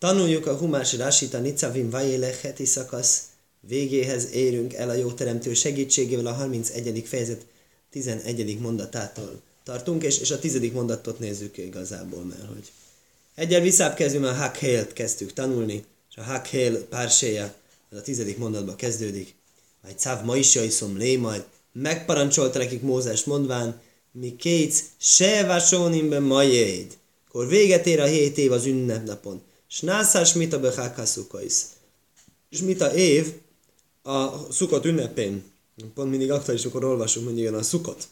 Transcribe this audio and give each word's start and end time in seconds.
Tanuljuk 0.00 0.46
a 0.46 0.56
Humási 0.56 0.96
Rásita 0.96 1.38
Nicavim 1.38 1.90
Vajélech 1.90 2.42
heti 2.42 2.64
szakasz 2.64 3.22
végéhez 3.60 4.32
érünk 4.32 4.74
el 4.74 4.88
a 4.88 4.94
jó 4.94 5.12
teremtő 5.12 5.54
segítségével 5.54 6.26
a 6.26 6.32
31. 6.32 7.04
fejezet 7.06 7.46
11. 7.90 8.58
mondatától 8.58 9.40
tartunk, 9.64 10.02
és, 10.02 10.18
és 10.18 10.30
a 10.30 10.38
10. 10.38 10.72
mondatot 10.72 11.18
nézzük 11.18 11.58
igazából, 11.58 12.22
mert 12.22 12.46
hogy 12.46 12.70
egyel 13.34 13.60
visszább 13.60 13.94
kezdjük, 13.94 14.24
a 14.24 14.32
Hakhélt 14.32 14.92
kezdtük 14.92 15.32
tanulni, 15.32 15.84
és 16.10 16.16
a 16.16 16.22
Hakhél 16.22 16.84
párséja 16.84 17.54
az 17.90 17.98
a 17.98 18.02
10. 18.02 18.34
mondatban 18.38 18.76
kezdődik. 18.76 19.34
Majd 19.82 19.98
Cáv 19.98 20.24
ma 20.24 20.36
is 20.36 20.54
jajszom 20.54 20.96
lé 20.96 21.16
majd, 21.16 21.44
megparancsolta 21.72 22.58
nekik 22.58 22.82
Mózes 22.82 23.24
mondván, 23.24 23.80
mi 24.12 24.36
kétsz 24.36 24.82
se 24.98 25.46
vasónimbe 25.46 26.18
majéd. 26.18 26.98
Akkor 27.28 27.48
véget 27.48 27.86
ér 27.86 28.00
a 28.00 28.06
hét 28.06 28.38
év 28.38 28.52
az 28.52 28.64
ünnepnapon. 28.64 29.48
S 29.72 29.80
nászás 29.80 30.32
mit 30.32 30.52
a 30.52 30.60
behákászukaisz. 30.60 31.66
És 32.48 32.58
mit 32.58 32.80
a 32.80 32.94
év 32.94 33.32
a 34.02 34.52
szukot 34.52 34.84
ünnepén. 34.84 35.44
Pont 35.94 36.10
mindig 36.10 36.30
aktuális, 36.30 36.64
akkor 36.64 36.84
olvasunk, 36.84 37.38
igen, 37.38 37.54
a 37.54 37.62
szukot. 37.62 38.08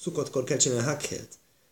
Szukotkor 0.00 0.44
kell 0.44 0.56
csinálni 0.56 0.84
hakhélt. 0.84 1.28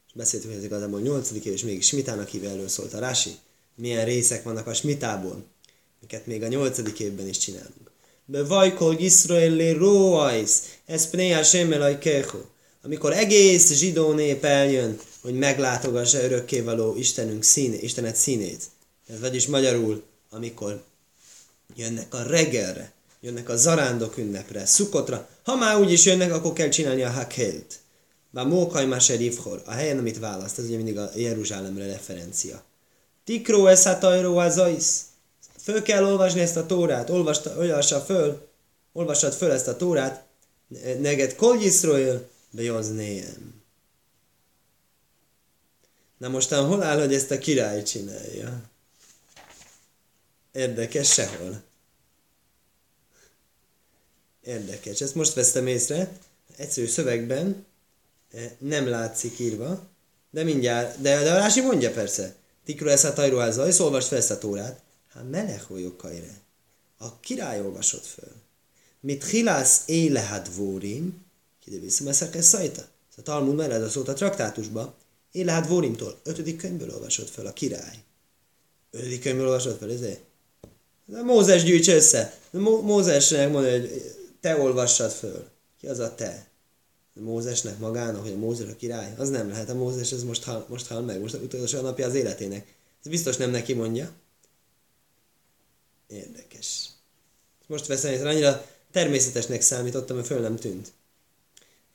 És 0.07 0.12
beszéltünk, 0.15 0.52
hogy 0.52 0.62
ez 0.62 0.66
igazából 0.66 1.01
8. 1.01 1.30
év, 1.30 1.47
és 1.47 1.62
mégis 1.62 1.87
smitának 1.87 2.29
hívja 2.29 2.51
erről 2.51 2.69
szólt 2.69 2.95
a 2.95 2.98
Rási. 2.98 3.30
Milyen 3.74 4.05
részek 4.05 4.43
vannak 4.43 4.66
a 4.66 4.74
smitából, 4.74 5.45
miket 6.01 6.27
még 6.27 6.43
a 6.43 6.49
8. 6.49 7.01
évben 7.01 7.29
is 7.29 7.38
csinálunk. 7.38 7.91
Be 8.24 8.45
vajkol 8.45 8.99
Iszraeli 8.99 9.73
róajsz, 9.73 10.62
ez 10.87 11.10
pnéa 11.10 11.43
semmel 11.43 11.99
keho. 11.99 12.38
Amikor 12.83 13.12
egész 13.12 13.73
zsidó 13.73 14.12
nép 14.12 14.45
eljön, 14.45 14.99
hogy 15.21 15.35
meglátogassa 15.35 16.23
örökkévaló 16.23 16.97
Istenünk 16.97 17.43
színe, 17.43 17.77
Istenet 17.77 18.16
színét. 18.16 18.62
Ez 19.13 19.21
vagyis 19.21 19.47
magyarul, 19.47 20.03
amikor 20.31 20.83
jönnek 21.77 22.15
a 22.15 22.23
reggelre, 22.23 22.93
jönnek 23.21 23.49
a 23.49 23.57
zarándok 23.57 24.17
ünnepre, 24.17 24.67
szukotra, 24.67 25.29
ha 25.43 25.57
már 25.57 25.77
úgyis 25.77 26.05
jönnek, 26.05 26.33
akkor 26.33 26.52
kell 26.52 26.69
csinálni 26.69 27.02
a 27.02 27.11
hakelt. 27.11 27.79
Bár 28.30 28.47
Mókaj 28.47 28.87
Máser 28.87 29.21
Ivhor, 29.21 29.63
a 29.67 29.71
helyen, 29.71 29.99
amit 29.99 30.19
választ, 30.19 30.59
ez 30.59 30.65
ugye 30.65 30.77
mindig 30.77 30.99
a 30.99 31.11
Jeruzsálemre 31.15 31.87
referencia. 31.87 32.63
Tikró 33.25 33.65
az 33.65 34.59
aisz. 34.59 35.05
Föl 35.63 35.83
kell 35.83 36.05
olvasni 36.05 36.41
ezt 36.41 36.57
a 36.57 36.67
tórát, 36.67 37.11
olvasta, 37.11 37.57
olvassa 37.57 38.01
föl, 38.01 38.49
olvassad 38.93 39.33
föl 39.33 39.51
ezt 39.51 39.69
a 39.69 39.77
tórát, 39.77 40.24
neged 40.99 41.35
kol 41.35 41.57
Yisroel 41.57 42.29
bejoznéjem. 42.51 43.63
Na 46.19 46.29
mostan 46.29 46.67
hol 46.67 46.83
áll, 46.83 46.99
hogy 46.99 47.15
ezt 47.15 47.30
a 47.30 47.39
király 47.39 47.83
csinálja? 47.83 48.70
Érdekes 50.52 51.12
sehol. 51.12 51.62
Érdekes. 54.43 55.01
Ezt 55.01 55.15
most 55.15 55.34
vesztem 55.34 55.66
észre. 55.66 56.12
Egyszerű 56.56 56.87
szövegben 56.87 57.66
eh, 58.32 58.51
nem 58.59 58.88
látszik 58.88 59.38
írva, 59.38 59.88
de 60.30 60.43
mindjárt, 60.43 61.01
de, 61.01 61.23
de 61.23 61.32
a 61.32 61.38
Rási 61.38 61.60
mondja 61.60 61.90
persze. 61.90 62.34
Tikro 62.65 62.88
ez 62.88 63.04
a 63.04 63.12
tajruházza, 63.12 63.66
és 63.66 63.78
olvast 63.78 64.09
fel 64.09 64.19
ezt 64.19 64.31
a 64.31 64.38
tórát. 64.38 64.81
Hát 65.09 65.31
melech. 65.31 65.71
A 66.98 67.21
király 67.21 67.60
olvasott 67.60 68.06
föl. 68.06 68.32
Mit 69.00 69.25
hilász 69.25 69.82
élehad 69.87 70.56
vórim, 70.56 71.25
vissza 71.65 72.04
meszek 72.04 72.43
szajta. 72.43 72.88
A 73.16 73.22
Talmud 73.22 73.54
mellett 73.54 73.82
a 73.82 73.88
szót 73.88 74.09
a 74.09 74.12
traktátusba, 74.12 74.94
élehad 75.32 75.69
vórimtól, 75.69 76.21
ötödik 76.22 76.56
könyvből 76.56 76.91
olvasott 76.91 77.31
föl 77.31 77.47
a 77.47 77.53
király. 77.53 78.03
Ötödik 78.91 79.21
könyvből 79.21 79.47
olvasott 79.47 79.78
föl, 79.78 79.91
ezért? 79.91 80.21
Mózes 81.25 81.62
gyűjts 81.62 81.89
össze. 81.89 82.34
Mózesnek 82.83 83.50
mondja, 83.50 83.71
hogy 83.71 84.15
te 84.41 84.61
olvassad 84.61 85.11
föl. 85.11 85.44
Ki 85.81 85.87
az 85.87 85.99
a 85.99 86.15
te? 86.15 86.47
A 87.17 87.21
Mózesnek 87.21 87.79
magának, 87.79 88.23
hogy 88.23 88.33
a 88.33 88.37
Mózes 88.37 88.69
a 88.69 88.77
király? 88.77 89.15
Az 89.19 89.29
nem 89.29 89.49
lehet. 89.49 89.69
A 89.69 89.75
Mózes 89.75 90.12
ez 90.12 90.23
most 90.23 90.45
hal, 90.45 90.67
most 90.69 90.87
hal 90.87 91.01
meg, 91.01 91.21
most 91.21 91.34
utolsó 91.34 91.81
napja 91.81 92.07
az 92.07 92.15
életének. 92.15 92.75
Ez 93.05 93.11
biztos 93.11 93.37
nem 93.37 93.51
neki 93.51 93.73
mondja. 93.73 94.11
Érdekes. 96.09 96.89
Most 97.67 97.87
veszem 97.87 98.13
észre, 98.13 98.29
annyira 98.29 98.67
természetesnek 98.93 99.61
számítottam, 99.61 100.17
hogy 100.17 100.27
föl 100.27 100.41
nem 100.41 100.57
tűnt. 100.57 100.93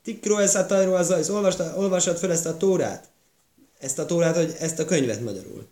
Tikro 0.04 0.38
ez 0.38 0.56
a 0.56 0.66
tajró 0.66 0.94
az 0.94 1.10
az, 1.10 1.30
olvasad 1.76 2.18
föl 2.18 2.32
ezt 2.32 2.46
a 2.46 2.58
tórát. 2.58 3.10
Ezt 3.80 4.00
a 4.00 4.06
tórát, 4.06 4.36
hogy 4.36 4.56
ezt 4.60 4.80
a 4.80 4.86
könyvet 4.86 5.22
magyarul. 5.22 5.68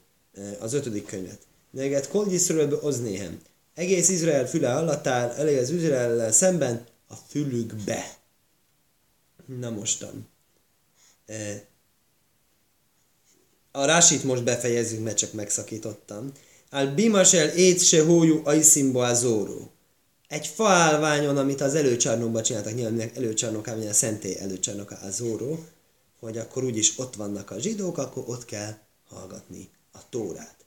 Az 0.60 0.74
ötödik 0.74 1.06
könyvet. 1.06 1.40
Neget 1.74 2.08
kol 2.08 2.28
Yisraelbe 2.32 2.76
oznéhem. 2.82 3.40
Egész 3.74 4.10
Izrael 4.10 4.48
füle 4.48 4.72
hallatál, 4.72 5.36
elég 5.36 5.58
az 5.58 5.70
Izrael 5.70 6.32
szemben 6.32 6.86
a 7.08 7.16
fülükbe. 7.16 8.18
Na 9.46 9.70
mostan. 9.70 10.28
E, 11.26 11.66
a 13.72 13.86
rásit 13.86 14.24
most 14.24 14.44
befejezzük, 14.44 15.04
mert 15.04 15.18
csak 15.18 15.34
megszakítottam. 15.34 16.32
Al 16.70 16.88
bimasel 16.88 17.50
ét 17.50 17.84
se 17.84 18.04
hójú 18.04 18.42
ajszimba 18.44 19.06
azóró. 19.06 19.72
Egy 20.28 20.48
faállványon, 20.48 21.38
amit 21.38 21.62
az 21.62 21.76
előcsarnokban 21.76 22.44
csináltak, 22.44 22.76
nyilván 22.76 23.12
előcsarnokában, 23.16 23.88
a 23.88 23.94
szentély 23.94 24.38
előcsarnoka 24.40 24.96
azóró, 24.96 25.66
hogy 26.20 26.38
akkor 26.38 26.64
úgyis 26.64 27.00
ott 27.00 27.16
vannak 27.16 27.52
a 27.52 27.60
zsidók, 27.60 27.98
akkor 27.98 28.24
ott 28.28 28.46
kell 28.46 28.78
hallgatni 29.10 29.70
a 29.92 30.10
tórát. 30.10 30.63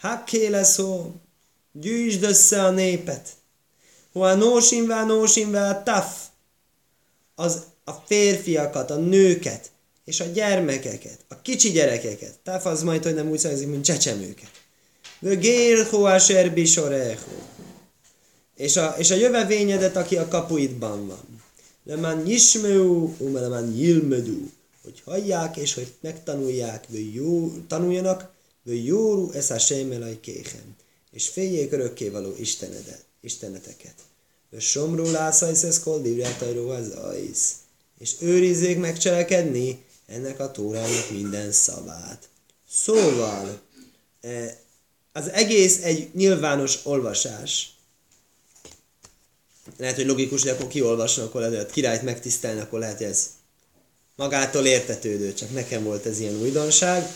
Hakkéle 0.00 0.64
szó, 0.64 1.14
gyűjtsd 1.72 2.22
össze 2.22 2.64
a 2.64 2.70
népet. 2.70 3.28
Hoa 4.12 4.34
nósimvá, 4.34 5.04
nósimvá, 5.04 5.82
taf. 5.82 6.18
Az 7.34 7.62
a 7.84 7.92
férfiakat, 7.92 8.90
a 8.90 8.96
nőket, 8.96 9.70
és 10.04 10.20
a 10.20 10.24
gyermekeket, 10.24 11.18
a 11.28 11.42
kicsi 11.42 11.70
gyerekeket. 11.70 12.38
Taf 12.42 12.66
az 12.66 12.82
majd, 12.82 13.02
hogy 13.02 13.14
nem 13.14 13.28
úgy 13.28 13.38
szakzik, 13.38 13.68
mint 13.68 13.84
csecsemőket. 13.84 14.50
Vögér 15.18 15.86
hoa 15.86 16.18
serbi 16.18 16.66
és 18.56 18.76
a, 18.76 18.94
és 18.98 19.10
a 19.10 19.14
jövevényedet, 19.14 19.96
aki 19.96 20.16
a 20.16 20.28
kapuidban 20.28 21.06
van. 21.06 21.42
Lemán 21.84 22.22
nyismeu, 22.22 23.14
umelemán 23.18 23.76
jilmedú. 23.76 24.50
Hogy 24.82 25.02
hallják, 25.04 25.56
és 25.56 25.74
hogy 25.74 25.92
megtanulják, 26.00 26.84
hogy 26.90 27.14
jó, 27.14 27.52
tanuljanak, 27.68 28.30
Jóru 28.74 29.30
ez 29.32 29.50
a 29.50 29.58
sémelaj 29.58 30.20
kéhen, 30.20 30.76
és 31.12 31.28
féljék 31.28 31.72
örökkévaló 31.72 32.34
istenedet, 32.38 33.04
isteneteket. 33.20 33.94
Somró 34.58 35.10
lászajsz 35.10 35.62
ez 35.62 35.80
koldivrátajró 35.80 36.68
az 36.68 36.88
ajsz, 36.88 37.54
és 37.98 38.14
őrizzék 38.20 38.78
megcselekedni 38.78 39.84
ennek 40.06 40.40
a 40.40 40.50
tórának 40.50 41.10
minden 41.10 41.52
szavát. 41.52 42.28
Szóval, 42.70 43.60
e, 44.20 44.58
az 45.12 45.28
egész 45.28 45.82
egy 45.82 46.10
nyilvános 46.14 46.78
olvasás. 46.82 47.74
Lehet, 49.76 49.96
hogy 49.96 50.06
logikus, 50.06 50.42
hogy 50.42 50.50
akkor 50.50 50.68
kiolvasson, 50.68 51.24
akkor 51.24 51.40
lehet, 51.40 51.64
hogy 51.64 51.72
királyt 51.72 52.02
megtisztelni, 52.02 52.60
akkor 52.60 52.78
lehet, 52.78 52.96
hogy 52.96 53.06
ez 53.06 53.30
magától 54.16 54.66
értetődő, 54.66 55.34
csak 55.34 55.52
nekem 55.52 55.84
volt 55.84 56.06
ez 56.06 56.20
ilyen 56.20 56.40
újdonság. 56.40 57.12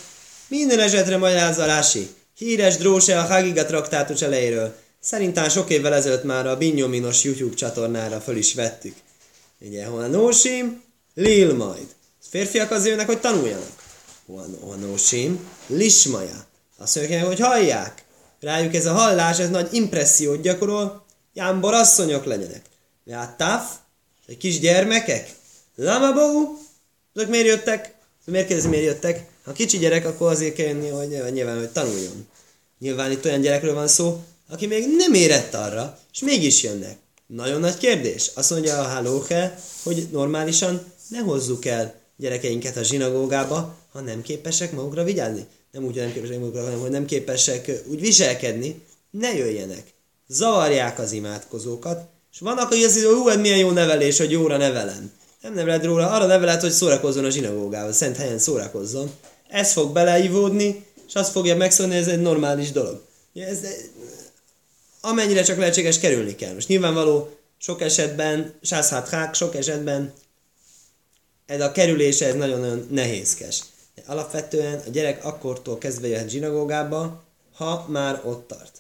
Minden 0.54 0.81
esetre 0.81 1.16
magyarázza 1.16 1.65
Rási. 1.65 2.09
Híres 2.37 2.76
dróse 2.76 3.19
a 3.19 3.22
Hagiga 3.22 3.65
traktátus 3.65 4.22
elejéről. 4.22 4.75
Szerintem 5.00 5.48
sok 5.48 5.70
évvel 5.70 5.94
ezelőtt 5.94 6.25
már 6.25 6.47
a 6.47 6.56
Binyominos 6.56 7.25
YouTube 7.25 7.54
csatornára 7.54 8.20
föl 8.20 8.37
is 8.37 8.54
vettük. 8.54 8.97
Ugye, 9.60 9.88
Nósim, 9.88 10.82
Lil 11.14 11.54
majd. 11.54 11.87
Férfiak 12.28 12.70
az 12.70 12.87
jönnek, 12.87 13.06
hogy 13.06 13.20
tanuljanak. 13.20 13.82
Nósim, 14.81 15.48
Lismaja. 15.66 16.47
Azt 16.78 16.97
mondják, 16.97 17.25
hogy 17.25 17.41
hallják. 17.41 18.04
Rájuk 18.41 18.75
ez 18.75 18.87
a 18.87 18.93
hallás, 18.93 19.38
ez 19.38 19.50
nagy 19.50 19.69
impressziót 19.73 20.43
gyakorol, 20.43 21.05
jámbor 21.32 21.75
asszonyok 21.75 22.25
legyenek. 22.25 22.62
Ja, 23.05 23.34
taf, 23.38 23.70
kis 24.38 24.61
gyermekek. 24.61 25.29
Lamabó, 25.76 26.58
azok 27.14 27.29
miért 27.29 27.46
jöttek? 27.46 27.94
Miért 28.25 28.46
kérdezi, 28.46 28.69
miért 28.69 28.84
jöttek? 28.84 29.32
Ha 29.44 29.52
kicsi 29.52 29.79
gyerek, 29.79 30.06
akkor 30.06 30.31
azért 30.31 30.55
kell 30.55 30.67
jönni, 30.67 30.88
hogy 30.88 31.32
nyilván, 31.32 31.58
hogy 31.58 31.69
tanuljon. 31.69 32.26
Nyilván 32.79 33.11
itt 33.11 33.25
olyan 33.25 33.41
gyerekről 33.41 33.75
van 33.75 33.88
szó, 33.88 34.23
aki 34.49 34.67
még 34.67 34.85
nem 34.96 35.14
érett 35.14 35.55
arra, 35.55 35.99
és 36.12 36.20
mégis 36.20 36.62
jönnek. 36.62 36.96
Nagyon 37.26 37.61
nagy 37.61 37.76
kérdés. 37.76 38.31
Azt 38.35 38.50
mondja 38.50 38.79
a 38.79 38.82
hálóhe, 38.82 39.58
hogy 39.82 40.08
normálisan 40.11 40.93
ne 41.08 41.19
hozzuk 41.19 41.64
el 41.64 41.94
gyerekeinket 42.17 42.76
a 42.76 42.82
zsinagógába, 42.82 43.76
ha 43.93 44.00
nem 44.00 44.23
képesek 44.23 44.73
magukra 44.73 45.05
vigyázni. 45.05 45.46
Nem 45.73 45.85
úgy, 45.85 45.93
hogy 45.93 46.02
nem 46.02 46.12
képesek 46.12 46.38
magukra, 46.38 46.62
hanem 46.62 46.81
hogy 46.81 46.91
nem 46.91 47.05
képesek 47.05 47.82
úgy 47.87 48.00
viselkedni, 48.00 48.82
ne 49.11 49.35
jöjjenek. 49.35 49.82
Zavarják 50.29 50.99
az 50.99 51.12
imádkozókat, 51.12 52.08
és 52.32 52.38
vannak, 52.38 52.69
hogy 52.69 52.82
az, 52.82 53.02
hú, 53.02 53.41
milyen 53.41 53.58
jó 53.58 53.70
nevelés, 53.70 54.19
hogy 54.19 54.31
jóra 54.31 54.56
nevelem. 54.56 55.12
Nem 55.43 55.55
neveled 55.55 55.85
róla, 55.85 56.11
arra 56.11 56.26
neveled, 56.26 56.61
hogy 56.61 56.70
szórakozzon 56.70 57.25
a 57.25 57.31
zsinagógával, 57.31 57.93
szent 57.93 58.17
helyen 58.17 58.38
szórakozzon 58.38 59.11
ez 59.55 59.73
fog 59.73 59.93
beleivódni, 59.93 60.85
és 61.06 61.15
azt 61.15 61.31
fogja 61.31 61.56
megszólni, 61.56 61.95
ez 61.95 62.09
egy 62.09 62.21
normális 62.21 62.73
dolog. 62.73 63.03
Ez, 63.35 63.59
amennyire 65.01 65.43
csak 65.43 65.59
lehetséges 65.59 65.99
kerülni 65.99 66.35
kell. 66.35 66.55
Most 66.55 66.69
nyilvánvaló, 66.69 67.37
sok 67.59 67.81
esetben, 67.81 68.55
sászhát 68.62 69.35
sok 69.35 69.55
esetben 69.55 70.12
ez 71.47 71.61
a 71.61 71.73
kerülése 71.73 72.27
ez 72.27 72.35
nagyon-nagyon 72.35 72.87
nehézkes. 72.91 73.62
De 73.95 74.03
alapvetően 74.06 74.83
a 74.87 74.91
gyerek 74.91 75.25
akkortól 75.25 75.79
kezdve 75.79 76.06
jöhet 76.06 76.29
zsinagógába, 76.29 77.23
ha 77.55 77.87
már 77.89 78.21
ott 78.25 78.49
tart. 78.49 78.79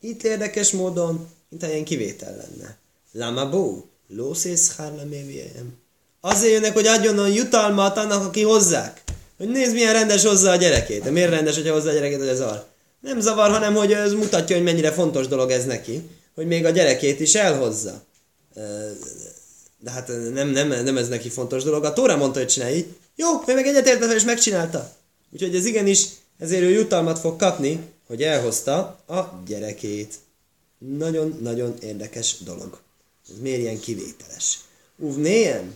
Itt 0.00 0.22
érdekes 0.22 0.70
módon, 0.70 1.28
mint 1.48 1.62
ilyen 1.62 1.84
kivétel 1.84 2.36
lenne. 2.36 2.76
Lama 3.12 3.48
bó, 3.48 3.88
lószész 4.08 4.76
hárleméviem. 4.76 5.78
Azért 6.20 6.52
jönnek, 6.52 6.72
hogy 6.72 6.86
adjon 6.86 7.18
a 7.18 7.26
jutalmat 7.26 7.96
annak, 7.96 8.24
aki 8.24 8.42
hozzák. 8.42 9.04
Hogy 9.36 9.48
nézd, 9.48 9.72
milyen 9.72 9.92
rendes 9.92 10.24
hozza 10.24 10.50
a 10.50 10.56
gyerekét. 10.56 11.02
De 11.02 11.10
miért 11.10 11.30
rendes, 11.30 11.54
hogyha 11.54 11.72
hozza 11.72 11.90
a 11.90 11.92
gyerekét, 11.92 12.18
hogy 12.18 12.28
ez 12.28 12.36
zavar? 12.36 12.66
Nem 13.00 13.20
zavar, 13.20 13.50
hanem 13.50 13.74
hogy 13.74 13.92
ez 13.92 14.12
mutatja, 14.12 14.56
hogy 14.56 14.64
mennyire 14.64 14.92
fontos 14.92 15.26
dolog 15.26 15.50
ez 15.50 15.64
neki, 15.64 16.02
hogy 16.34 16.46
még 16.46 16.64
a 16.64 16.70
gyerekét 16.70 17.20
is 17.20 17.34
elhozza. 17.34 18.02
De 19.78 19.90
hát 19.90 20.08
nem, 20.32 20.48
nem, 20.48 20.68
nem 20.68 20.96
ez 20.96 21.08
neki 21.08 21.28
fontos 21.28 21.62
dolog. 21.62 21.84
A 21.84 21.92
Tóra 21.92 22.16
mondta, 22.16 22.38
hogy 22.38 22.48
csinálj 22.48 22.86
Jó, 23.16 23.28
ő 23.46 23.54
meg 23.54 23.66
egyetértett 23.66 24.12
és 24.12 24.24
megcsinálta. 24.24 24.92
Úgyhogy 25.32 25.54
ez 25.54 25.64
igenis, 25.64 26.06
ezért 26.38 26.62
ő 26.62 26.70
jutalmat 26.70 27.18
fog 27.18 27.36
kapni, 27.36 27.80
hogy 28.06 28.22
elhozta 28.22 28.78
a 29.06 29.42
gyerekét. 29.46 30.14
Nagyon-nagyon 30.78 31.74
érdekes 31.80 32.36
dolog. 32.44 32.78
Ez 33.30 33.34
miért 33.40 33.60
ilyen 33.60 33.80
kivételes? 33.80 34.58
Uvnéjem? 34.98 35.74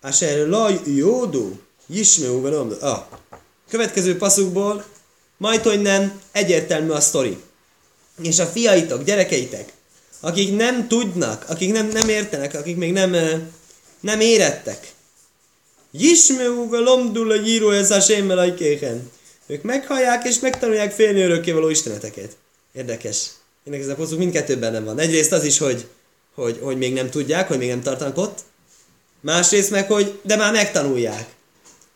Asher 0.00 0.46
laj 0.46 0.80
jódú? 0.84 1.60
Jismeu 1.86 2.40
velem. 2.40 2.76
Ah. 2.80 3.02
Következő 3.68 4.16
passzukból 4.16 4.84
majd, 5.36 5.62
hogy 5.62 5.82
nem, 5.82 6.20
egyértelmű 6.32 6.90
a 6.90 7.00
sztori. 7.00 7.36
És 8.22 8.38
a 8.38 8.46
fiaitok, 8.46 9.04
gyerekeitek, 9.04 9.72
akik 10.20 10.56
nem 10.56 10.88
tudnak, 10.88 11.44
akik 11.48 11.72
nem, 11.72 11.88
nem 11.88 12.08
értenek, 12.08 12.54
akik 12.54 12.76
még 12.76 12.92
nem, 12.92 13.10
nem 14.00 14.20
érettek. 14.20 14.92
Jismeu 15.90 16.68
velomdul 16.68 17.30
a 17.30 17.36
gyíró 17.36 17.70
ez 17.70 17.90
a 17.90 18.00
sémmel 18.00 18.56
Ők 19.46 19.62
meghallják 19.62 20.24
és 20.24 20.38
megtanulják 20.38 20.92
félni 20.92 21.20
örökkévaló 21.20 21.68
isteneteket. 21.68 22.36
Érdekes. 22.72 23.26
Ennek 23.66 23.80
ez 23.80 23.88
a 23.88 23.94
poszuk 23.94 24.18
mindkettőben 24.18 24.72
nem 24.72 24.84
van. 24.84 24.98
Egyrészt 24.98 25.32
az 25.32 25.44
is, 25.44 25.58
hogy, 25.58 25.86
hogy, 26.34 26.58
hogy 26.62 26.78
még 26.78 26.92
nem 26.92 27.10
tudják, 27.10 27.48
hogy 27.48 27.58
még 27.58 27.68
nem 27.68 27.82
tartanak 27.82 28.18
ott. 28.18 28.38
Másrészt 29.20 29.70
meg, 29.70 29.90
hogy 29.90 30.20
de 30.22 30.36
már 30.36 30.52
megtanulják. 30.52 31.26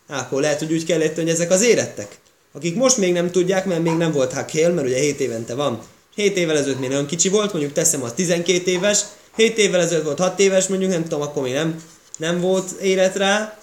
Akkor 0.08 0.40
lehet, 0.40 0.58
hogy 0.58 0.72
úgy 0.72 0.84
kellett, 0.84 1.14
hogy 1.14 1.28
ezek 1.28 1.50
az 1.50 1.62
érettek. 1.62 2.18
Akik 2.52 2.74
most 2.74 2.96
még 2.96 3.12
nem 3.12 3.30
tudják, 3.30 3.64
mert 3.64 3.82
még 3.82 3.92
nem 3.92 4.12
volt 4.12 4.32
Hakél, 4.32 4.72
mert 4.72 4.86
ugye 4.86 4.98
7 4.98 5.20
évente 5.20 5.54
van. 5.54 5.82
7 6.14 6.36
évvel 6.36 6.56
ezelőtt 6.56 6.80
még 6.80 6.88
nagyon 6.88 7.06
kicsi 7.06 7.28
volt, 7.28 7.52
mondjuk 7.52 7.72
teszem 7.72 8.02
az 8.02 8.12
12 8.12 8.70
éves, 8.70 9.00
7 9.36 9.58
évvel 9.58 9.80
ezelőtt 9.80 10.04
volt 10.04 10.18
6 10.18 10.38
éves, 10.40 10.66
mondjuk 10.66 10.90
nem 10.90 11.02
tudom, 11.02 11.20
akkor 11.20 11.42
még 11.42 11.52
nem, 11.52 11.82
nem 12.16 12.40
volt 12.40 12.70
élet 12.80 13.16
rá, 13.16 13.58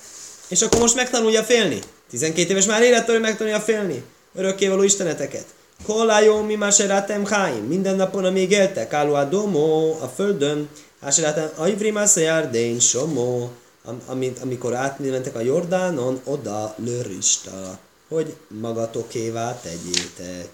és 0.47 0.61
akkor 0.61 0.79
most 0.79 0.95
megtanulja 0.95 1.43
félni. 1.43 1.79
12 2.09 2.49
éves 2.49 2.65
már 2.65 2.81
élettől 2.81 3.19
megtanulja 3.19 3.59
félni. 3.59 4.03
Örökkévaló 4.35 4.83
isteneteket. 4.83 5.45
Kollájó 5.85 6.41
mi 6.41 6.55
máserátem 6.55 7.25
háim. 7.25 7.63
Minden 7.63 7.95
napon, 7.95 8.25
amíg 8.25 8.51
éltek, 8.51 8.93
álló 8.93 9.13
a 9.13 9.23
domó, 9.23 9.97
a 10.01 10.11
földön. 10.15 10.69
Áserátem, 11.01 11.49
a 11.55 11.67
ivrimász 11.67 12.15
a 12.15 12.19
járdén, 12.19 12.79
somó. 12.79 13.51
Am, 13.85 14.23
amikor 14.41 14.73
átmentek 14.73 15.35
a 15.35 15.39
Jordánon, 15.39 16.21
oda 16.23 16.75
lörista, 16.77 17.79
hogy 18.07 18.35
magatokévá 18.47 19.59
tegyétek. 19.59 20.49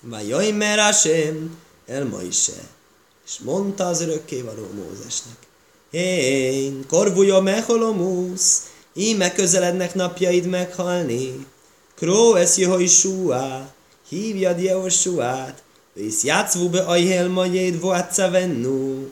Vajaj 0.00 0.50
merásém, 0.50 1.58
el 1.86 2.04
ma 2.04 2.22
is 2.22 2.50
És 3.26 3.38
mondta 3.38 3.86
az 3.86 4.00
örökkévaló 4.00 4.66
Mózesnek. 4.74 5.36
Én, 5.90 6.86
korvúja 6.86 7.40
meholomusz, 7.40 8.70
íme 8.94 9.32
közelednek 9.32 9.94
napjaid 9.94 10.46
meghalni. 10.46 11.46
Kró 11.94 12.34
ez 12.34 12.56
Jehoisua, 12.56 13.72
hívjad 14.08 14.60
Jehosuát, 14.60 15.62
és 15.94 16.22
játszvú 16.22 16.68
be 16.68 16.80
ajhel 16.80 17.28
majéd 17.28 17.80
voátca 17.80 18.30
vennu, 18.30 19.08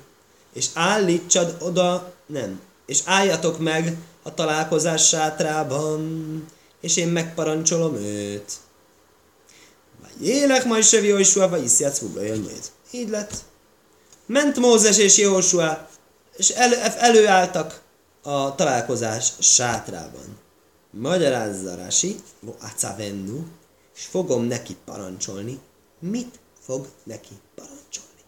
és 0.52 0.66
állítsad 0.74 1.56
oda, 1.60 2.14
nem, 2.26 2.60
és 2.86 3.00
álljatok 3.04 3.58
meg 3.58 3.96
a 4.22 4.34
találkozás 4.34 5.08
sátrában, 5.08 6.44
és 6.80 6.96
én 6.96 7.08
megparancsolom 7.08 7.94
őt. 7.94 8.52
Vagy 10.00 10.26
élek 10.26 10.64
majd 10.64 10.84
se 10.84 11.00
Jehoshua, 11.00 11.48
vagy 11.48 11.64
is 11.64 11.78
játszvú 11.78 12.08
be 12.08 12.20
majd. 12.20 12.70
Így 12.90 13.08
lett. 13.08 13.34
Ment 14.26 14.56
Mózes 14.56 14.98
és 14.98 15.18
Jehoshua, 15.18 15.88
és 16.36 16.48
elő, 16.48 16.76
előálltak 16.98 17.82
a 18.22 18.54
találkozás 18.54 19.32
sátrában. 19.38 20.38
Magyarázza 20.90 21.74
Rási, 21.74 22.16
vennu, 22.96 23.44
és 23.96 24.04
fogom 24.04 24.44
neki 24.44 24.76
parancsolni. 24.84 25.58
Mit 25.98 26.38
fog 26.60 26.88
neki 27.04 27.34
parancsolni? 27.54 28.20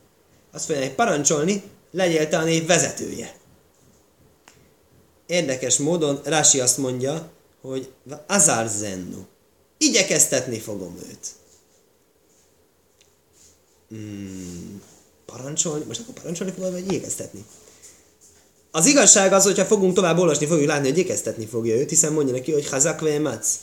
Azt 0.53 0.65
fogja 0.65 0.81
neki 0.81 0.95
parancsolni, 0.95 1.63
legyél 1.91 2.29
te 2.29 2.39
a 2.39 2.45
név 2.45 2.67
vezetője. 2.67 3.38
Érdekes 5.29 5.79
módon 5.79 6.21
Rási 6.25 6.61
azt 6.61 6.79
mondja, 6.79 7.31
hogy 7.61 7.89
azár 8.27 8.69
zennu. 8.69 9.25
Igyekeztetni 9.79 10.59
fogom 10.59 10.99
őt. 11.11 11.27
Hmm, 13.89 14.83
parancsolni? 15.27 15.85
Most 15.85 16.01
akkor 16.01 16.15
parancsolni 16.15 16.53
fogom, 16.53 16.73
vagy 16.73 16.87
igyekeztetni? 16.87 17.45
Az 18.71 18.87
igazság 18.87 19.33
az, 19.33 19.45
hogyha 19.45 19.65
fogunk 19.65 19.95
tovább 19.95 20.19
olvasni, 20.19 20.47
fogjuk 20.47 20.67
látni, 20.67 20.89
hogy 20.89 20.99
ékeztetni 20.99 21.47
fogja 21.47 21.77
őt, 21.77 21.89
hiszen 21.89 22.13
mondja 22.13 22.35
neki, 22.35 22.53
hogy 22.53 22.69
hazak 22.69 23.21
mac. 23.21 23.59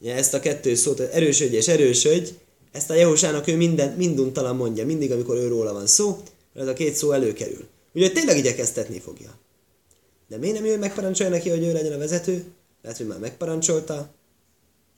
Ja, 0.00 0.14
ezt 0.14 0.34
a 0.34 0.40
kettő 0.40 0.74
szót, 0.74 1.00
erősödj 1.00 1.56
és 1.56 1.68
erősödj, 1.68 2.30
ezt 2.72 2.90
a 2.90 2.94
Jehosának 2.94 3.46
ő 3.46 3.56
minden, 3.56 3.92
minduntalan 3.92 4.56
mondja, 4.56 4.86
mindig, 4.86 5.12
amikor 5.12 5.36
ő 5.36 5.48
van 5.48 5.86
szó, 5.86 6.22
ez 6.54 6.66
a 6.66 6.72
két 6.72 6.94
szó 6.94 7.12
előkerül. 7.12 7.68
Ugye 7.94 8.10
tényleg 8.10 8.36
igyekeztetni 8.36 9.00
fogja. 9.00 9.40
De 10.32 10.38
miért 10.38 10.54
nem 10.54 10.64
ő 10.64 10.78
megparancsolja 10.78 11.32
neki, 11.32 11.48
hogy 11.48 11.62
ő 11.62 11.72
legyen 11.72 11.92
a 11.92 11.98
vezető? 11.98 12.44
Lehet, 12.82 12.98
hogy 12.98 13.06
már 13.06 13.18
megparancsolta. 13.18 14.10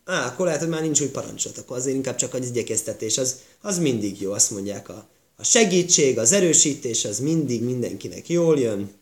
Á, 0.04 0.26
akkor 0.26 0.46
lehet, 0.46 0.60
hogy 0.60 0.70
már 0.70 0.80
nincs 0.80 1.00
új 1.00 1.08
parancsolat, 1.08 1.58
akkor 1.58 1.76
azért 1.76 1.96
inkább 1.96 2.16
csak 2.16 2.34
az 2.34 2.46
igyekeztetés, 2.46 3.18
az, 3.18 3.40
az 3.60 3.78
mindig 3.78 4.20
jó, 4.20 4.32
azt 4.32 4.50
mondják 4.50 4.88
a, 4.88 5.06
a 5.36 5.44
segítség, 5.44 6.18
az 6.18 6.32
erősítés, 6.32 7.04
az 7.04 7.18
mindig 7.18 7.62
mindenkinek 7.62 8.28
jól 8.28 8.58
jön 8.58 8.92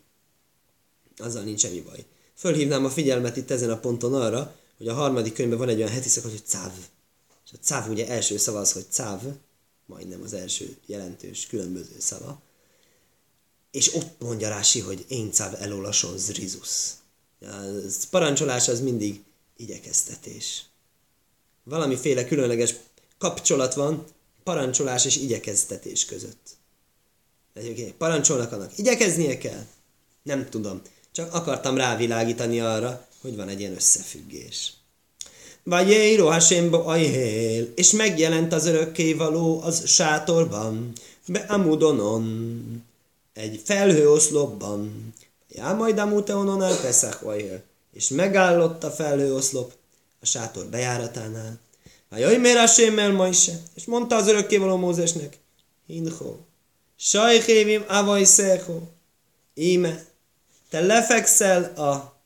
azzal 1.17 1.43
nincs 1.43 1.59
semmi 1.59 1.81
baj. 1.81 2.05
Fölhívnám 2.35 2.85
a 2.85 2.89
figyelmet 2.89 3.37
itt 3.37 3.51
ezen 3.51 3.69
a 3.69 3.79
ponton 3.79 4.13
arra, 4.13 4.55
hogy 4.77 4.87
a 4.87 4.93
harmadik 4.93 5.33
könyvben 5.33 5.57
van 5.57 5.69
egy 5.69 5.77
olyan 5.77 5.89
heti 5.89 6.09
szakasz, 6.09 6.31
hogy 6.31 6.45
cáv. 6.45 6.71
És 7.45 7.51
a 7.53 7.57
cáv 7.61 7.89
ugye 7.89 8.07
első 8.07 8.37
szava 8.37 8.59
az, 8.59 8.71
hogy 8.71 8.85
cáv, 8.89 9.19
majdnem 9.85 10.21
az 10.23 10.33
első 10.33 10.77
jelentős 10.85 11.47
különböző 11.47 11.95
szava. 11.97 12.41
És 13.73 13.93
ott 13.95 14.19
mondja 14.19 14.49
Rási, 14.49 14.79
hogy 14.79 15.05
én 15.07 15.31
cáv 15.31 15.53
elolason 15.59 16.17
zrizus. 16.17 16.91
A 17.41 17.45
parancsolás 18.09 18.67
az 18.67 18.79
mindig 18.79 19.21
igyekeztetés. 19.57 20.65
Valamiféle 21.63 22.25
különleges 22.25 22.73
kapcsolat 23.17 23.73
van 23.73 24.05
parancsolás 24.43 25.05
és 25.05 25.15
igyekeztetés 25.15 26.05
között. 26.05 26.49
Parancsolnak 27.97 28.51
annak, 28.51 28.77
igyekeznie 28.77 29.37
kell? 29.37 29.65
Nem 30.23 30.49
tudom. 30.49 30.81
Csak 31.11 31.33
akartam 31.33 31.77
rávilágítani 31.77 32.59
arra, 32.59 33.07
hogy 33.21 33.35
van 33.35 33.47
egy 33.47 33.59
ilyen 33.59 33.75
összefüggés. 33.75 34.73
Vajéro 35.63 36.25
Hasémbo 36.25 36.87
ajhél, 36.87 37.71
és 37.75 37.91
megjelent 37.91 38.53
az 38.53 38.65
örökkévaló 38.65 39.61
az 39.61 39.87
sátorban, 39.87 40.93
be 41.27 41.39
amudonon, 41.39 42.83
egy 43.33 43.61
felhőoszlopban. 43.63 45.13
Já 45.49 45.73
majd 45.73 45.97
amuteonon 45.97 46.63
el 46.63 46.81
Peszach 46.81 47.23
és 47.93 48.07
megállott 48.07 48.83
a 48.83 48.91
felhőoszlop 48.91 49.73
a 50.19 50.25
sátor 50.25 50.65
bejáratánál. 50.65 51.59
Vajaj 52.09 52.37
mér 52.37 52.57
Hasémmel 52.57 53.11
ma 53.11 53.27
is, 53.27 53.49
és 53.73 53.85
mondta 53.85 54.15
az 54.15 54.27
örökkévaló 54.27 54.75
Mózesnek, 54.75 55.37
Hinho, 55.85 56.35
sajhévim 56.95 57.83
avaj 57.87 58.23
szého, 58.23 58.81
íme, 59.53 60.05
te 60.69 60.79
lefekszel 60.79 61.63
a 61.63 62.19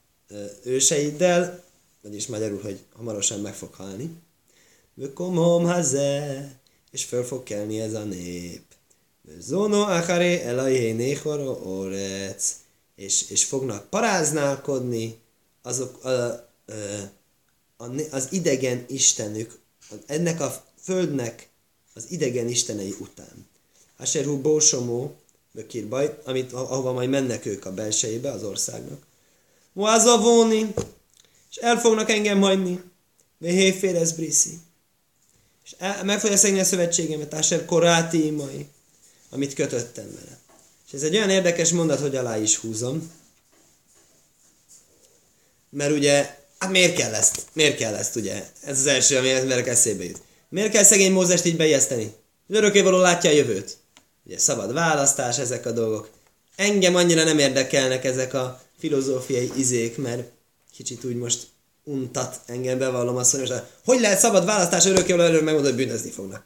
őseiddel, 0.63 1.63
vagyis 2.01 2.27
magyarul, 2.27 2.61
hogy 2.61 2.79
hamarosan 2.95 3.39
meg 3.39 3.53
fog 3.53 3.73
halni. 3.73 4.09
Vökomom 4.93 5.65
haze, 5.65 6.51
és 6.91 7.03
föl 7.03 7.23
fog 7.23 7.43
kelni 7.43 7.79
ez 7.79 7.93
a 7.93 8.03
nép. 8.03 8.66
Zono 9.39 9.81
akare 9.81 10.43
elajé 10.43 10.91
néhoro 10.91 11.59
orec, 11.63 12.55
és, 12.95 13.29
és 13.29 13.43
fognak 13.43 13.89
paráználkodni 13.89 15.17
azok 15.61 16.03
a, 16.03 16.09
a, 16.09 16.49
a, 17.77 17.85
az 18.11 18.27
idegen 18.31 18.85
istenük, 18.87 19.59
ennek 20.05 20.41
a 20.41 20.63
földnek 20.81 21.49
az 21.93 22.05
idegen 22.09 22.47
istenei 22.47 22.95
után. 22.99 23.47
Asherhu 23.97 24.41
Bósomó, 24.41 25.15
Bökirbaj, 25.51 26.17
amit, 26.25 26.53
ahova 26.53 26.93
majd 26.93 27.09
mennek 27.09 27.45
ők 27.45 27.65
a 27.65 27.73
belsejébe 27.73 28.31
az 28.31 28.43
országnak. 28.43 29.05
Moazavóni, 29.73 30.73
és 31.49 31.55
el 31.55 31.79
fognak 31.79 32.09
engem 32.09 32.41
hagyni. 32.41 32.83
Vehéférez 33.37 34.11
Briszi. 34.11 34.59
És 35.65 35.75
el, 35.77 36.03
meg 36.03 36.19
fogja 36.19 36.37
szegni 36.37 36.59
a 36.59 36.63
szövetségemet, 36.63 37.33
Asher 37.33 37.65
Koráti 37.65 38.29
mai, 38.29 38.67
amit 39.29 39.53
kötöttem 39.53 40.05
vele. 40.05 40.37
És 40.87 40.93
ez 40.93 41.01
egy 41.01 41.15
olyan 41.15 41.29
érdekes 41.29 41.71
mondat, 41.71 41.99
hogy 41.99 42.15
alá 42.15 42.37
is 42.37 42.57
húzom. 42.57 43.11
Mert 45.69 45.91
ugye, 45.91 46.37
hát 46.57 46.71
miért 46.71 46.95
kell 46.95 47.13
ezt? 47.13 47.41
Miért 47.53 47.77
kell 47.77 47.95
ezt, 47.95 48.15
ugye? 48.15 48.49
Ez 48.63 48.79
az 48.79 48.85
első, 48.85 49.17
ami 49.17 49.29
emberek 49.29 49.67
eszébe 49.67 50.03
jut. 50.03 50.21
Miért 50.49 50.71
kell 50.71 50.83
szegény 50.83 51.11
Mózest 51.11 51.45
így 51.45 51.57
bejeszteni? 51.57 52.13
Örökkévaló 52.47 52.97
látja 52.97 53.29
a 53.29 53.33
jövőt. 53.33 53.77
Ugye 54.25 54.37
szabad 54.37 54.73
választás, 54.73 55.37
ezek 55.37 55.65
a 55.65 55.71
dolgok. 55.71 56.09
Engem 56.55 56.95
annyira 56.95 57.23
nem 57.23 57.39
érdekelnek 57.39 58.05
ezek 58.05 58.33
a 58.33 58.61
filozófiai 58.79 59.51
izék, 59.55 59.97
mert 59.97 60.29
kicsit 60.73 61.03
úgy 61.03 61.15
most 61.15 61.47
untat 61.83 62.39
engem, 62.45 62.77
bevallom 62.77 63.15
azt, 63.15 63.31
hogy 63.31 63.39
most, 63.39 63.63
hogy 63.85 63.99
lehet 63.99 64.19
szabad 64.19 64.45
választás 64.45 64.85
örökkévaló 64.85 65.23
előre 65.23 65.43
megmondani, 65.43 65.75
hogy 65.75 65.85
bűnözni 65.85 66.09
fognak. 66.09 66.43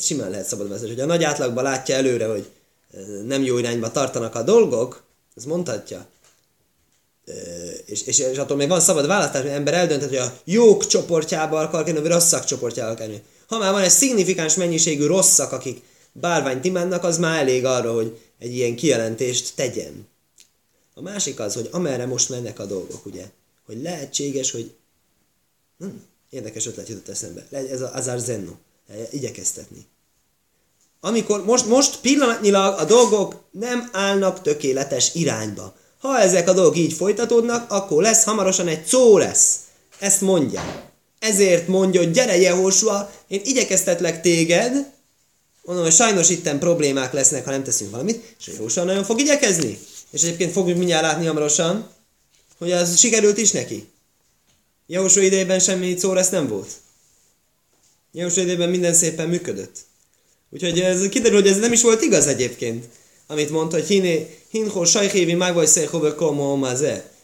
Simán 0.00 0.30
lehet 0.30 0.46
szabad 0.46 0.66
választás. 0.66 0.90
Hogy 0.90 1.00
a 1.00 1.06
nagy 1.06 1.24
átlagban 1.24 1.64
látja 1.64 1.94
előre, 1.94 2.26
hogy 2.26 2.50
nem 3.26 3.42
jó 3.42 3.58
irányba 3.58 3.90
tartanak 3.90 4.34
a 4.34 4.42
dolgok, 4.42 5.02
az 5.34 5.44
mondhatja. 5.44 6.06
És, 7.84 8.02
és, 8.02 8.18
és 8.18 8.38
attól 8.38 8.56
még 8.56 8.68
van 8.68 8.80
szabad 8.80 9.06
választás, 9.06 9.42
hogy 9.42 9.50
ember 9.50 9.74
eldönthet, 9.74 10.08
hogy 10.08 10.18
a 10.18 10.38
jók 10.44 10.86
csoportjába 10.86 11.60
akar 11.60 11.84
kerülni, 11.84 12.08
vagy 12.08 12.16
rosszak 12.16 12.44
csoportjába 12.44 12.94
kerülni. 12.94 13.22
Ha 13.46 13.58
már 13.58 13.72
van 13.72 13.82
egy 13.82 13.90
szignifikáns 13.90 14.54
mennyiségű 14.54 15.06
rosszak, 15.06 15.52
akik 15.52 15.82
bárványt 16.12 16.64
imádnak, 16.64 17.04
az 17.04 17.18
már 17.18 17.40
elég 17.40 17.64
arra, 17.64 17.92
hogy 17.92 18.18
egy 18.38 18.54
ilyen 18.54 18.76
kijelentést 18.76 19.52
tegyen. 19.54 20.08
A 20.94 21.00
másik 21.00 21.40
az, 21.40 21.54
hogy 21.54 21.68
amerre 21.72 22.06
most 22.06 22.28
mennek 22.28 22.58
a 22.58 22.66
dolgok, 22.66 23.06
ugye? 23.06 23.24
Hogy 23.66 23.82
lehetséges, 23.82 24.50
hogy 24.50 24.74
hm, 25.78 25.86
érdekes 26.30 26.66
ötlet 26.66 26.88
jutott 26.88 27.08
eszembe. 27.08 27.46
Ez 27.50 27.80
az 27.80 27.90
Azar 27.92 28.18
Zenno. 28.18 28.52
Igyekeztetni. 29.10 29.86
Amikor 31.00 31.44
most, 31.44 31.66
most 31.66 32.00
pillanatnyilag 32.00 32.78
a 32.78 32.84
dolgok 32.84 33.44
nem 33.50 33.88
állnak 33.92 34.42
tökéletes 34.42 35.14
irányba. 35.14 35.76
Ha 35.98 36.18
ezek 36.18 36.48
a 36.48 36.52
dolgok 36.52 36.76
így 36.76 36.92
folytatódnak, 36.92 37.70
akkor 37.70 38.02
lesz 38.02 38.24
hamarosan 38.24 38.68
egy 38.68 38.84
szó 38.84 39.18
lesz. 39.18 39.56
Ezt 39.98 40.20
mondja. 40.20 40.90
Ezért 41.18 41.68
mondja, 41.68 42.00
hogy 42.00 42.10
gyere 42.10 42.36
Jehósua, 42.36 43.12
én 43.28 43.40
igyekeztetlek 43.44 44.20
téged, 44.20 44.92
mondom, 45.62 45.84
hogy 45.84 45.94
sajnos 45.94 46.30
itten 46.30 46.58
problémák 46.58 47.12
lesznek, 47.12 47.44
ha 47.44 47.50
nem 47.50 47.64
teszünk 47.64 47.90
valamit, 47.90 48.34
és 48.38 48.46
Jehósua 48.46 48.84
nagyon 48.84 49.04
fog 49.04 49.20
igyekezni. 49.20 49.78
És 50.10 50.22
egyébként 50.22 50.52
fogjuk 50.52 50.78
mindjárt 50.78 51.02
látni 51.02 51.26
hamarosan, 51.26 51.90
hogy 52.58 52.72
az 52.72 52.98
sikerült 52.98 53.38
is 53.38 53.50
neki. 53.50 53.88
Jehósua 54.86 55.22
idejében 55.22 55.58
semmi 55.58 55.96
szó 55.98 56.12
lesz 56.12 56.28
nem 56.28 56.48
volt. 56.48 56.70
Jehósua 58.12 58.42
idejében 58.42 58.68
minden 58.68 58.94
szépen 58.94 59.28
működött. 59.28 59.76
Úgyhogy 60.50 60.80
ez 60.80 61.08
kiderül, 61.08 61.40
hogy 61.40 61.50
ez 61.50 61.58
nem 61.58 61.72
is 61.72 61.82
volt 61.82 62.02
igaz 62.02 62.26
egyébként, 62.26 62.84
amit 63.26 63.50
mondta, 63.50 63.76
hogy 63.76 63.86
hiné, 63.86 64.38
hinhol 64.50 64.86
sajhévi 64.86 65.34
meg 65.34 65.54
vagy 65.54 65.66
székhove 65.66 66.14
komo 66.14 66.58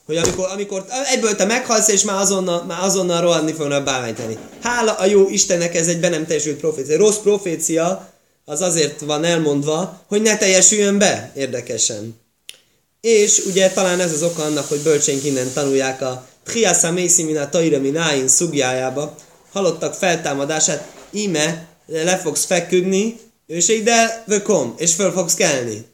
hogy 0.07 0.17
amikor, 0.17 0.49
amikor 0.53 0.85
egyből 1.13 1.37
te 1.37 1.45
meghalsz, 1.45 1.89
és 1.89 2.03
már 2.03 2.21
azonnal, 2.21 2.65
már 2.65 2.83
azonnal 2.83 3.21
rohadni 3.21 3.53
fognak 3.53 3.85
bálványtani. 3.85 4.39
Hála 4.61 4.93
a 4.93 5.07
jó 5.07 5.29
Istennek, 5.29 5.75
ez 5.75 5.89
egy 5.89 6.01
be 6.01 6.09
nem 6.09 6.27
teljesült 6.27 6.57
profécia. 6.57 6.97
Rossz 6.97 7.17
profécia 7.17 8.13
az 8.45 8.61
azért 8.61 9.01
van 9.01 9.25
elmondva, 9.25 10.05
hogy 10.07 10.23
ne 10.23 10.37
teljesüljön 10.37 10.99
be, 10.99 11.33
érdekesen. 11.37 12.21
És 13.01 13.43
ugye 13.47 13.71
talán 13.71 14.01
ez 14.01 14.13
az 14.13 14.23
oka 14.23 14.43
annak, 14.43 14.69
hogy 14.69 14.81
bölcsénk 14.81 15.25
innen 15.25 15.53
tanulják 15.53 16.03
a 16.03 16.27
Triasa 16.45 16.93
Mészimina 16.93 17.49
Taira 17.49 17.79
Mináin 17.79 18.29
szugjájába, 18.29 19.15
halottak 19.57 19.95
feltámadását, 19.95 21.09
íme 21.11 21.69
le 21.87 22.19
fogsz 22.19 22.45
feküdni, 22.45 23.19
és 23.47 23.69
ide 23.69 24.25
vökom, 24.27 24.75
és 24.79 24.95
föl 24.95 25.13
fogsz 25.13 25.35
kelni. 25.35 25.87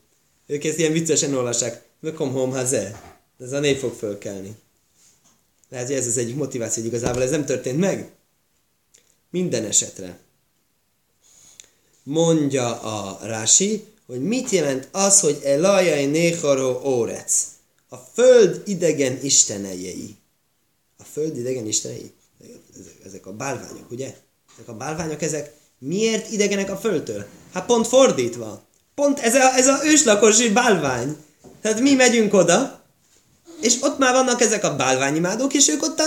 Ők 0.46 0.64
ezt 0.64 0.78
ilyen 0.78 0.92
viccesen 0.92 1.34
olvassák. 1.34 1.82
Vökom 2.00 2.32
hom 2.32 2.50
haze. 2.50 3.02
Ez 3.40 3.52
a 3.52 3.58
nép 3.58 3.78
fog 3.78 3.94
fölkelni. 3.94 4.56
Lehet, 5.68 5.86
hogy 5.86 5.96
ez 5.96 6.06
az 6.06 6.16
egyik 6.16 6.36
motiváció, 6.36 6.82
hogy 6.82 6.92
igazából 6.92 7.22
ez 7.22 7.30
nem 7.30 7.44
történt 7.44 7.78
meg. 7.78 8.10
Minden 9.30 9.64
esetre. 9.64 10.18
Mondja 12.02 12.80
a 12.80 13.18
Rási, 13.26 13.84
hogy 14.06 14.22
mit 14.22 14.50
jelent 14.50 14.88
az, 14.92 15.20
hogy 15.20 15.40
Elajai 15.44 16.06
Néharó 16.06 16.80
Órec. 16.84 17.46
A 17.88 17.96
föld 17.96 18.62
idegen 18.66 19.18
istenejei. 19.22 20.16
A 20.98 21.04
föld 21.04 21.36
idegen 21.36 21.66
istenei. 21.66 22.12
Ezek 23.04 23.26
a 23.26 23.32
bálványok, 23.32 23.90
ugye? 23.90 24.16
Ezek 24.56 24.68
a 24.68 24.74
bálványok, 24.74 25.22
ezek 25.22 25.52
Miért 25.84 26.30
idegenek 26.30 26.70
a 26.70 26.76
földtől? 26.76 27.24
Hát 27.52 27.66
pont 27.66 27.86
fordítva. 27.86 28.62
Pont 28.94 29.18
ez 29.18 29.34
a, 29.34 29.54
ez 29.54 29.66
a 29.66 29.78
őslakosi 29.84 30.50
bálvány. 30.50 31.16
Tehát 31.60 31.80
mi 31.80 31.94
megyünk 31.94 32.34
oda, 32.34 32.82
és 33.60 33.76
ott 33.80 33.98
már 33.98 34.12
vannak 34.12 34.40
ezek 34.40 34.64
a 34.64 34.76
bálványimádók, 34.76 35.54
és 35.54 35.68
ők 35.68 35.82
ott 35.82 35.98
a 35.98 36.04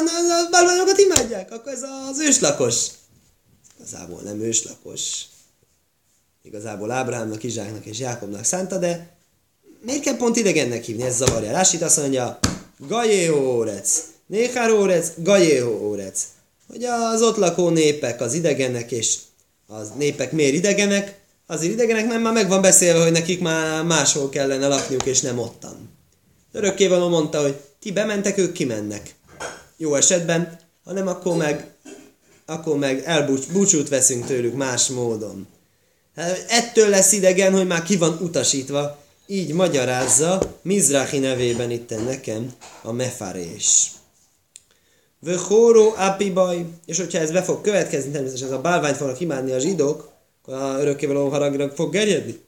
bálványokat 0.52 1.00
imádják. 1.00 1.52
Akkor 1.52 1.72
ez 1.72 1.82
az 2.10 2.20
őslakos. 2.20 2.86
Igazából 3.78 4.22
nem 4.22 4.40
őslakos. 4.40 5.22
Igazából 6.44 6.92
Ábrahámnak, 6.92 7.44
Izsáknak 7.44 7.86
és 7.86 8.00
Jákobnak 8.00 8.44
szánta, 8.44 8.78
de 8.78 9.18
miért 9.82 10.02
kell 10.02 10.18
pont 10.18 10.36
idegennek 10.36 10.84
hívni? 10.84 11.04
Ez 11.04 11.16
zavarja. 11.16 11.52
Lássít 11.52 11.82
azt 11.82 11.98
mondja, 11.98 12.40
Gajéhó 12.78 13.56
órec, 13.56 14.04
Néhár 14.28 14.72
órec, 14.72 15.12
Gajéhó 15.18 15.90
órec. 15.90 16.28
Hogy 16.67 16.84
az 16.84 17.22
ott 17.22 17.38
lakó 17.38 17.69
népek, 17.69 18.22
az 18.22 18.34
idegenek 18.34 18.91
és 18.91 19.17
az 19.67 19.91
népek 19.98 20.31
miért 20.31 20.53
idegenek, 20.53 21.19
azért 21.48 21.74
idegenek, 21.74 22.07
mert 22.07 22.22
már 22.22 22.34
meg 22.34 22.48
van 22.48 22.62
beszélve, 22.62 23.03
hogy 23.03 23.12
nekik 23.12 23.41
már 23.41 23.84
máshol 23.84 24.29
kellene 24.29 24.67
lakniuk, 24.67 25.05
és 25.05 25.22
nem 25.22 25.39
ottan. 25.39 25.89
Örökkévaló 26.51 27.10
mondta, 27.10 27.41
hogy 27.41 27.55
ti 27.79 27.91
bementek, 27.91 28.38
ők 28.38 28.51
kimennek. 28.51 29.15
Jó 29.77 29.95
esetben, 29.95 30.60
ha 30.84 30.93
nem, 30.93 31.07
akkor 31.07 31.36
meg, 31.36 31.67
akkor 32.45 32.77
meg 32.77 33.03
elbúcsút 33.05 33.89
veszünk 33.89 34.25
tőlük 34.25 34.55
más 34.55 34.88
módon. 34.88 35.48
Hát, 36.15 36.45
ettől 36.50 36.89
lesz 36.89 37.12
idegen, 37.12 37.53
hogy 37.53 37.67
már 37.67 37.84
ki 37.84 37.98
van 37.98 38.17
utasítva, 38.22 39.03
így 39.27 39.53
magyarázza 39.53 40.57
Mizrahi 40.62 41.19
nevében 41.19 41.72
itt 41.72 42.05
nekem 42.05 42.53
a 42.81 42.91
mefarés. 42.91 43.91
Vöhóró 45.25 45.94
apibaj, 45.98 46.65
és 46.86 46.98
hogyha 46.98 47.20
ez 47.20 47.32
be 47.32 47.44
fog 47.44 47.62
következni, 47.62 48.12
természetesen 48.12 48.48
ez 48.48 48.53
a 48.53 48.62
bálványt 48.62 48.98
fognak 48.98 49.20
imádni 49.20 49.51
a 49.51 49.60
zsidók, 49.60 50.10
akkor 50.41 50.53
a 50.53 50.79
örökkévaló 50.79 51.29
haragra 51.29 51.70
fog 51.70 51.91
gerjedni. 51.91 52.39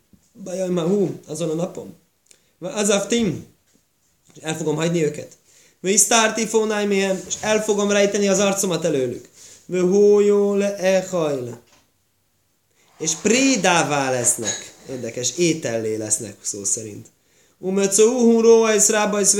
Bajaj 0.44 0.70
már 0.70 0.86
hú, 0.86 1.20
azon 1.28 1.50
a 1.50 1.54
napon. 1.54 1.96
Az 2.60 2.90
a 2.90 3.08
tim, 3.08 3.46
el 4.42 4.58
fogom 4.58 4.76
hagyni 4.76 5.04
őket. 5.04 5.38
Vö 5.80 5.96
sztárti 5.96 6.46
fónájmélyen, 6.46 7.24
és 7.28 7.34
el 7.42 7.64
fogom 7.64 7.92
rejteni 7.92 8.28
az 8.28 8.40
arcomat 8.40 8.86
előlük. 8.86 9.30
Vö 9.66 9.82
hójó 9.82 10.54
le 10.54 10.76
ehajle. 10.76 11.60
És 13.00 13.12
prédává 13.22 14.12
lesznek. 14.12 14.74
Érdekes, 14.90 15.38
étellé 15.38 15.96
lesznek 15.96 16.36
szó 16.42 16.64
szerint. 16.64 17.08
Umöcó 17.60 18.06
uhun 18.06 18.42
róajsz, 18.42 18.90
rábajsz, 18.90 19.38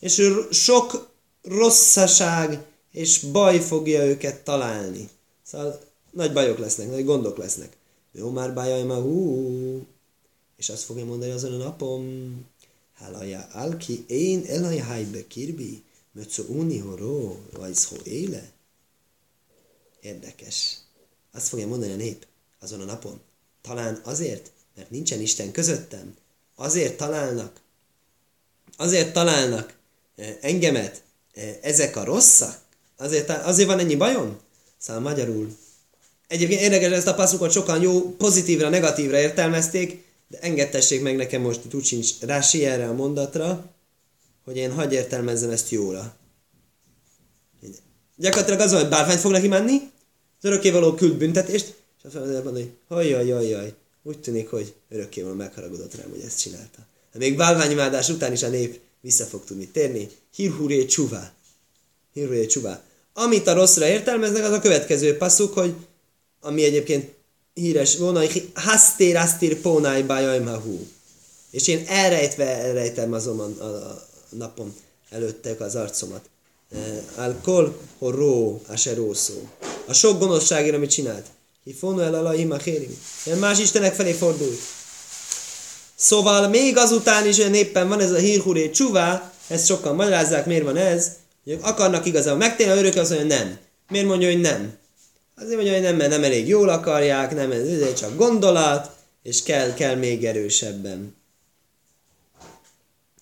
És 0.00 0.30
sok 0.50 1.12
rosszaság 1.44 2.64
és 2.90 3.18
baj 3.18 3.60
fogja 3.60 4.04
őket 4.04 4.44
találni. 4.44 5.08
Szóval 5.42 5.80
nagy 6.10 6.32
bajok 6.32 6.58
lesznek, 6.58 6.90
nagy 6.90 7.04
gondok 7.04 7.36
lesznek. 7.36 7.76
Jó 8.12 8.30
már 8.30 8.54
bajaj 8.54 8.82
ma 8.82 9.00
hú. 9.00 9.86
És 10.56 10.68
azt 10.68 10.82
fogja 10.82 11.04
mondani 11.04 11.30
azon 11.30 11.52
a 11.60 11.64
napon, 11.64 12.34
Hálaja 12.94 13.48
alki 13.52 14.04
én 14.06 14.44
elajhájbe 14.46 15.26
kirbi, 15.26 15.82
möcó 16.12 16.44
uni 16.44 16.78
horó, 16.78 17.40
vajszó 17.52 17.96
éle. 18.02 18.52
Érdekes. 20.00 20.76
Azt 21.32 21.48
fogja 21.48 21.66
mondani 21.66 21.92
a 21.92 21.96
nép 21.96 22.26
azon 22.60 22.80
a 22.80 22.84
napon. 22.84 23.20
Talán 23.62 24.00
azért, 24.04 24.50
mert 24.76 24.90
nincsen 24.90 25.20
Isten 25.20 25.52
közöttem. 25.52 26.16
Azért 26.54 26.96
találnak, 26.96 27.60
azért 28.76 29.12
találnak 29.12 29.78
eh, 30.16 30.38
engemet, 30.40 31.02
ezek 31.60 31.96
a 31.96 32.04
rosszak? 32.04 32.58
Azért, 32.96 33.30
azért 33.30 33.68
van 33.68 33.78
ennyi 33.78 33.96
bajom? 33.96 34.38
Szóval 34.78 35.02
magyarul. 35.02 35.56
Egyébként 36.28 36.60
érdekes 36.60 36.92
ezt 36.92 37.06
a 37.06 37.14
passzukot 37.14 37.52
sokan 37.52 37.82
jó, 37.82 38.14
pozitívra, 38.16 38.68
negatívra 38.68 39.18
értelmezték, 39.18 40.04
de 40.28 40.38
engedtessék 40.40 41.02
meg 41.02 41.16
nekem 41.16 41.40
most, 41.40 41.60
úgy 41.72 41.84
sincs 41.84 42.20
rási 42.20 42.64
erre 42.64 42.88
a 42.88 42.92
mondatra, 42.92 43.70
hogy 44.44 44.56
én 44.56 44.72
hagyj 44.72 44.94
értelmezzem 44.94 45.50
ezt 45.50 45.70
jóra. 45.70 46.16
Gyakorlatilag 48.16 48.60
az 48.60 48.72
hogy 48.72 48.88
bárványt 48.88 49.20
fognak 49.20 49.42
imádni, 49.42 49.74
az 50.40 50.48
örökkévaló 50.48 50.94
küld 50.94 51.14
büntetést, 51.14 51.74
és 51.98 52.04
azt 52.04 52.14
mondja, 52.14 52.52
hogy 52.52 52.70
hajjaj, 52.88 53.26
jaj, 53.26 53.48
jaj, 53.48 53.74
úgy 54.02 54.18
tűnik, 54.18 54.50
hogy 54.50 54.74
örökké 54.90 55.22
van 55.22 55.36
megharagudott 55.36 55.94
rám, 55.94 56.10
hogy 56.10 56.22
ezt 56.26 56.40
csinálta. 56.40 56.78
De 57.12 57.18
még 57.18 57.36
bálványimádás 57.36 58.08
után 58.08 58.32
is 58.32 58.42
a 58.42 58.48
nép 58.48 58.80
vissza 59.04 59.24
fog 59.24 59.44
tudni 59.44 59.68
térni. 59.68 60.08
Hírhúré 60.34 60.86
csuvá. 60.86 61.32
Hírhúré 62.12 62.46
csuvá. 62.46 62.82
Amit 63.12 63.46
a 63.46 63.54
rosszra 63.54 63.86
értelmeznek, 63.86 64.44
az 64.44 64.52
a 64.52 64.60
következő 64.60 65.16
passzuk, 65.16 65.52
hogy 65.54 65.74
ami 66.40 66.64
egyébként 66.64 67.12
híres 67.54 67.96
volna, 67.96 68.18
hogy 68.18 68.50
hasztér, 68.54 69.16
hasztér, 69.16 69.60
pónáj, 69.60 70.02
bájajmahú. 70.02 70.86
És 71.50 71.68
én 71.68 71.84
elrejtve 71.86 72.46
elrejtem 72.46 73.12
azon 73.12 73.40
a, 73.40 73.64
a, 73.64 73.66
a 73.66 74.06
napon 74.28 74.74
előttek 75.10 75.60
az 75.60 75.74
arcomat. 75.74 76.28
Alkol, 77.16 77.78
horó, 77.98 78.62
aserószó. 78.66 79.48
A 79.86 79.92
sok 79.92 80.18
gonoszságért, 80.18 80.74
amit 80.74 80.90
csinált. 80.90 81.26
Hifono 81.64 82.00
el 82.00 82.14
alahim 82.14 82.50
a 82.50 82.56
hérim. 82.56 82.98
Más 83.38 83.58
istenek 83.58 83.94
felé 83.94 84.12
fordult. 84.12 84.58
Szóval 85.96 86.48
még 86.48 86.76
azután 86.76 87.26
is 87.26 87.38
olyan 87.38 87.54
éppen 87.54 87.88
van 87.88 88.00
ez 88.00 88.10
a 88.10 88.18
hírhuré 88.18 88.70
csuvá, 88.70 89.32
ezt 89.48 89.66
sokan 89.66 89.94
magyarázzák, 89.94 90.46
miért 90.46 90.64
van 90.64 90.76
ez, 90.76 91.10
hogy 91.44 91.58
akarnak 91.62 92.06
igazából 92.06 92.38
megtérni, 92.38 92.72
a 92.72 92.76
örök 92.76 92.96
azt 92.96 93.10
mondja, 93.10 93.36
nem. 93.36 93.58
Miért 93.88 94.06
mondja, 94.06 94.30
hogy 94.30 94.40
nem? 94.40 94.76
Azért 95.36 95.54
mondja, 95.54 95.72
hogy 95.72 95.82
nem, 95.82 95.96
mert 95.96 96.10
nem 96.10 96.24
elég 96.24 96.48
jól 96.48 96.68
akarják, 96.68 97.34
nem, 97.34 97.50
ez 97.50 97.94
csak 97.98 98.16
gondolat, 98.16 98.90
és 99.22 99.42
kell, 99.42 99.74
kell 99.74 99.94
még 99.94 100.24
erősebben 100.24 101.14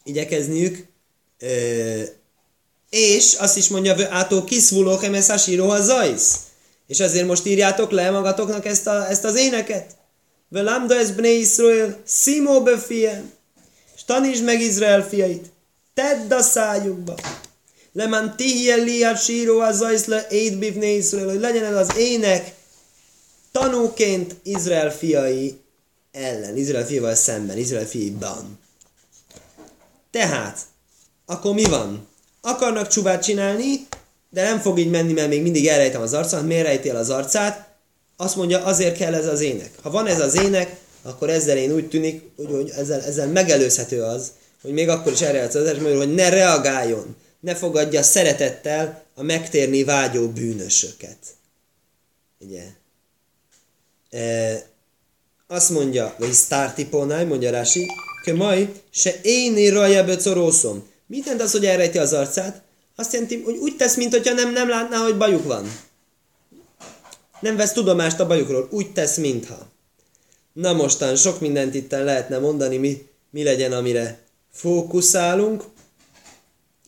igyekezniük. 0.05 0.87
Ö, 1.39 2.03
és 2.91 3.35
azt 3.35 3.57
is 3.57 3.69
mondja, 3.69 3.97
átó 4.11 4.45
kiszvulók 4.45 5.05
emeszásíró 5.05 5.71
a 5.71 5.81
zajsz. 5.81 6.37
És 6.87 7.01
azért 7.01 7.27
most 7.27 7.47
írjátok 7.47 7.91
le 7.91 8.11
magatoknak 8.11 8.67
ezt, 8.67 8.87
a, 8.87 9.09
ezt 9.11 9.25
az 9.25 9.37
éneket. 9.37 9.97
Velamda 10.53 10.95
ez 10.95 11.11
bne 11.11 11.29
Israel, 11.29 12.01
szimó 12.05 12.63
befiem. 12.63 13.33
És 13.95 14.05
tanítsd 14.05 14.45
meg 14.45 14.61
Izrael 14.61 15.09
fiait. 15.09 15.47
Tedd 15.95 16.33
a 16.33 16.43
szájukba. 16.43 17.15
Leman 17.93 18.37
tihje 18.37 18.75
liát 18.75 19.23
síró 19.23 19.61
a 19.61 19.73
zajsz 19.73 20.05
le 20.05 20.27
éd 20.31 20.59
bivne 20.59 20.87
Israel, 20.87 21.29
hogy 21.29 21.41
legyen 21.41 21.65
ez 21.65 21.77
az 21.77 21.97
ének 21.97 22.55
tanúként 23.53 24.37
Izrael 24.43 24.91
fiai 24.91 25.61
ellen, 26.11 26.57
Izrael 26.57 26.87
fiaival 26.87 27.15
szemben, 27.15 27.59
Izrael 27.59 27.87
fiaiban. 27.87 28.59
Tehát, 30.11 30.59
akkor 31.27 31.55
mi 31.55 31.65
van? 31.65 32.09
Akarnak 32.41 32.89
csubát 32.89 33.23
csinálni, 33.23 33.87
de 34.31 34.43
nem 34.43 34.61
fog 34.61 34.79
így 34.79 34.91
menni, 34.91 35.13
mert 35.13 35.29
még 35.29 35.43
mindig 35.43 35.67
elrejtem 35.67 36.03
az 36.03 36.13
arcát. 36.13 36.43
Miért 36.43 36.67
rejti 36.67 36.89
el 36.89 36.97
az 36.97 37.11
arcát? 37.11 37.72
Azt 38.23 38.37
mondja, 38.37 38.65
azért 38.65 38.97
kell 38.97 39.15
ez 39.15 39.27
az 39.27 39.41
ének. 39.41 39.71
Ha 39.83 39.91
van 39.91 40.07
ez 40.07 40.21
az 40.21 40.35
ének, 40.35 40.77
akkor 41.03 41.31
ezzel 41.31 41.57
én 41.57 41.73
úgy 41.73 41.89
tűnik, 41.89 42.23
hogy, 42.37 42.51
hogy 42.51 42.71
ezzel, 42.77 43.03
ezzel 43.03 43.27
megelőzhető 43.27 44.03
az, 44.03 44.33
hogy 44.63 44.73
még 44.73 44.89
akkor 44.89 45.13
is 45.13 45.21
erre 45.21 45.43
az 45.43 45.55
az 45.55 45.79
hogy 45.97 46.15
ne 46.15 46.29
reagáljon, 46.29 47.17
ne 47.41 47.55
fogadja 47.55 48.03
szeretettel 48.03 49.05
a 49.15 49.23
megtérni 49.23 49.85
vágyó 49.85 50.29
bűnösöket. 50.29 51.17
Ugye? 52.39 52.63
E, 54.11 54.67
azt 55.47 55.71
mondja, 55.71 56.15
vagy 56.19 56.33
sztártipónáj, 56.33 57.25
mondja 57.25 57.51
Rási, 57.51 57.87
hogy 58.25 58.35
majd 58.35 58.69
se 58.91 59.15
én 59.23 59.57
írja 59.57 60.05
becorószom. 60.05 60.89
Mit 61.07 61.25
jelent 61.25 61.43
az, 61.43 61.53
hogy 61.53 61.67
elrejti 61.67 61.99
az 61.99 62.13
arcát? 62.13 62.63
Azt 62.97 63.13
jelenti, 63.13 63.43
hogy 63.45 63.57
úgy 63.57 63.77
tesz, 63.77 63.97
mintha 63.97 64.35
nem, 64.35 64.53
nem 64.53 64.69
látná, 64.69 64.97
hogy 64.97 65.17
bajuk 65.17 65.45
van. 65.45 65.91
Nem 67.43 67.57
vesz 67.57 67.73
tudomást 67.73 68.21
a 68.21 68.27
bajukról, 68.27 68.69
úgy 68.71 68.93
tesz, 68.93 69.17
mintha. 69.17 69.71
Na 70.53 70.73
mostan 70.73 71.17
sok 71.17 71.41
mindent 71.41 71.75
itt 71.75 71.91
lehetne 71.91 72.39
mondani, 72.39 72.77
mi, 72.77 73.07
mi 73.31 73.43
legyen, 73.43 73.73
amire 73.73 74.19
fókuszálunk. 74.53 75.65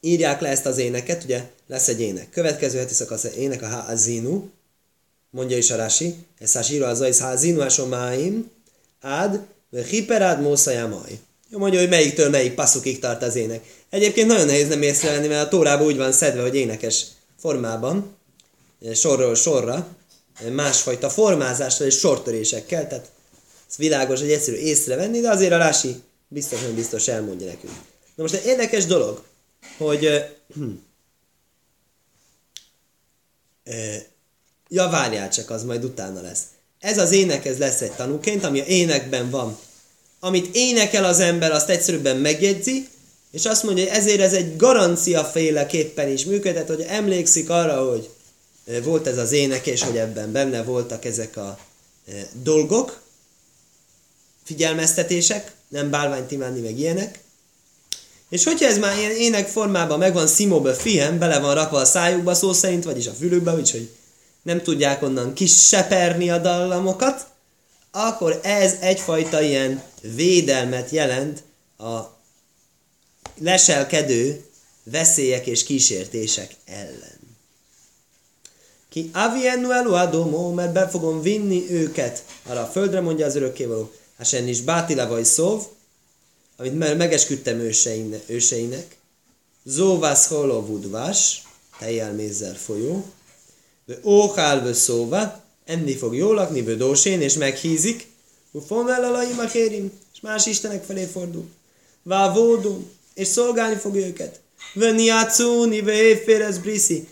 Írják 0.00 0.40
le 0.40 0.48
ezt 0.48 0.66
az 0.66 0.78
éneket, 0.78 1.24
ugye 1.24 1.50
lesz 1.66 1.88
egy 1.88 2.00
ének. 2.00 2.30
Következő 2.30 2.78
heti 2.78 2.94
szakasz 2.94 3.24
ének 3.24 3.62
a 3.62 3.66
Házinu, 3.66 4.48
mondja 5.30 5.56
is 5.56 5.70
a 5.70 5.76
Rasi, 5.76 6.14
ez 6.38 6.64
síra 6.64 6.86
az 6.86 7.00
az 7.00 7.20
Házinu 7.20 7.86
máim, 7.88 8.50
ád, 9.00 9.40
hiperád 9.88 10.40
mószajamaj. 10.40 11.18
Jó, 11.48 11.58
mondja, 11.58 11.80
hogy 11.80 11.88
melyiktől 11.88 12.30
melyik 12.30 12.54
passzukig 12.54 12.98
tart 12.98 13.22
az 13.22 13.36
ének. 13.36 13.64
Egyébként 13.90 14.26
nagyon 14.26 14.46
nehéz 14.46 14.68
nem 14.68 14.82
észrevenni, 14.82 15.26
mert 15.26 15.46
a 15.46 15.48
tórában 15.48 15.86
úgy 15.86 15.96
van 15.96 16.12
szedve, 16.12 16.42
hogy 16.42 16.54
énekes 16.54 17.06
formában, 17.38 18.16
sorról 18.94 19.34
sorra, 19.34 19.88
másfajta 20.52 21.10
formázással 21.10 21.86
és 21.86 21.98
sortörésekkel, 21.98 22.88
tehát 22.88 23.10
ez 23.68 23.76
világos, 23.76 24.20
hogy 24.20 24.30
egyszerű 24.30 24.56
észrevenni, 24.56 25.20
de 25.20 25.30
azért 25.30 25.52
a 25.52 25.56
Rási 25.56 26.02
biztos, 26.28 26.60
hogy 26.60 26.74
biztos 26.74 27.08
elmondja 27.08 27.46
nekünk. 27.46 27.72
Na 28.14 28.22
most 28.22 28.34
egy 28.34 28.46
érdekes 28.46 28.86
dolog, 28.86 29.22
hogy 29.76 30.02
ja, 34.68 34.88
várjál 34.88 35.30
csak, 35.30 35.50
az 35.50 35.64
majd 35.64 35.84
utána 35.84 36.20
lesz. 36.20 36.42
Ez 36.80 36.98
az 36.98 37.12
ének, 37.12 37.44
ez 37.44 37.58
lesz 37.58 37.80
egy 37.80 37.92
tanúként, 37.92 38.44
ami 38.44 38.60
a 38.60 38.64
énekben 38.64 39.30
van. 39.30 39.58
Amit 40.20 40.54
énekel 40.54 41.04
az 41.04 41.20
ember, 41.20 41.52
azt 41.52 41.68
egyszerűbben 41.68 42.16
megjegyzi, 42.16 42.88
és 43.30 43.44
azt 43.44 43.62
mondja, 43.62 43.84
hogy 43.84 43.92
ezért 43.92 44.20
ez 44.20 44.32
egy 44.32 44.56
garancia 44.56 45.24
féleképpen 45.24 46.08
is 46.08 46.24
működhet, 46.24 46.68
hogy 46.68 46.84
emlékszik 46.88 47.50
arra, 47.50 47.90
hogy 47.90 48.10
volt 48.82 49.06
ez 49.06 49.18
az 49.18 49.32
ének, 49.32 49.66
és 49.66 49.82
hogy 49.82 49.96
ebben 49.96 50.32
benne 50.32 50.62
voltak 50.62 51.04
ezek 51.04 51.36
a 51.36 51.58
dolgok, 52.42 53.02
figyelmeztetések, 54.44 55.52
nem 55.68 55.90
bálványt 55.90 56.30
imádni, 56.30 56.60
meg 56.60 56.78
ilyenek. 56.78 57.22
És 58.28 58.44
hogyha 58.44 58.66
ez 58.66 58.78
már 58.78 58.98
ilyen 58.98 59.10
ének 59.10 59.48
formában 59.48 59.98
megvan 59.98 60.26
szimóba 60.26 60.74
fihem, 60.74 61.18
bele 61.18 61.38
van 61.38 61.54
rakva 61.54 61.78
a 61.78 61.84
szájukba 61.84 62.34
szó 62.34 62.52
szerint, 62.52 62.84
vagyis 62.84 63.06
a 63.06 63.12
fülükbe, 63.12 63.54
úgyhogy 63.54 63.90
nem 64.42 64.62
tudják 64.62 65.02
onnan 65.02 65.34
kiseperni 65.34 66.30
a 66.30 66.38
dallamokat, 66.38 67.26
akkor 67.90 68.40
ez 68.42 68.76
egyfajta 68.80 69.40
ilyen 69.40 69.82
védelmet 70.00 70.90
jelent 70.90 71.42
a 71.78 72.00
leselkedő 73.38 74.44
veszélyek 74.82 75.46
és 75.46 75.64
kísértések 75.64 76.54
ellen. 76.64 77.13
Ki 78.94 79.10
aviennu 79.12 79.70
adomó, 79.70 80.52
mert 80.52 80.72
be 80.72 80.88
fogom 80.88 81.22
vinni 81.22 81.70
őket 81.70 82.24
arra 82.46 82.60
a 82.60 82.66
földre, 82.66 83.00
mondja 83.00 83.26
az 83.26 83.36
örökkévaló. 83.36 83.90
Hasen 84.16 84.48
is 84.48 84.60
bátila 84.60 85.08
vagy 85.08 85.24
szóv, 85.24 85.62
amit 86.56 86.78
már 86.78 86.96
megesküdtem 86.96 87.58
őseine, 87.58 88.20
őseinek. 88.26 88.96
Zóvász 89.64 90.26
holovudvás, 90.26 91.42
tejjelmézzel 91.78 92.54
folyó. 92.54 93.04
De 93.86 93.98
óhálvő 94.04 94.72
szóva, 94.72 95.42
enni 95.64 95.94
fog 95.96 96.16
jól 96.16 96.34
lakni, 96.34 96.62
bödósén, 96.62 97.20
és 97.20 97.34
meghízik. 97.34 98.06
Ufon 98.50 98.90
el 98.90 99.04
alaim 99.04 99.38
a 99.38 99.44
és 99.44 100.20
más 100.22 100.46
istenek 100.46 100.84
felé 100.84 101.04
fordul. 101.04 101.48
Vávódum, 102.02 102.90
és 103.14 103.28
szolgálni 103.28 103.76
fog 103.76 103.96
őket. 103.96 104.40
Venni 104.74 105.08
átszúni, 105.08 105.80
véférez 105.80 106.58
briszi. 106.58 107.08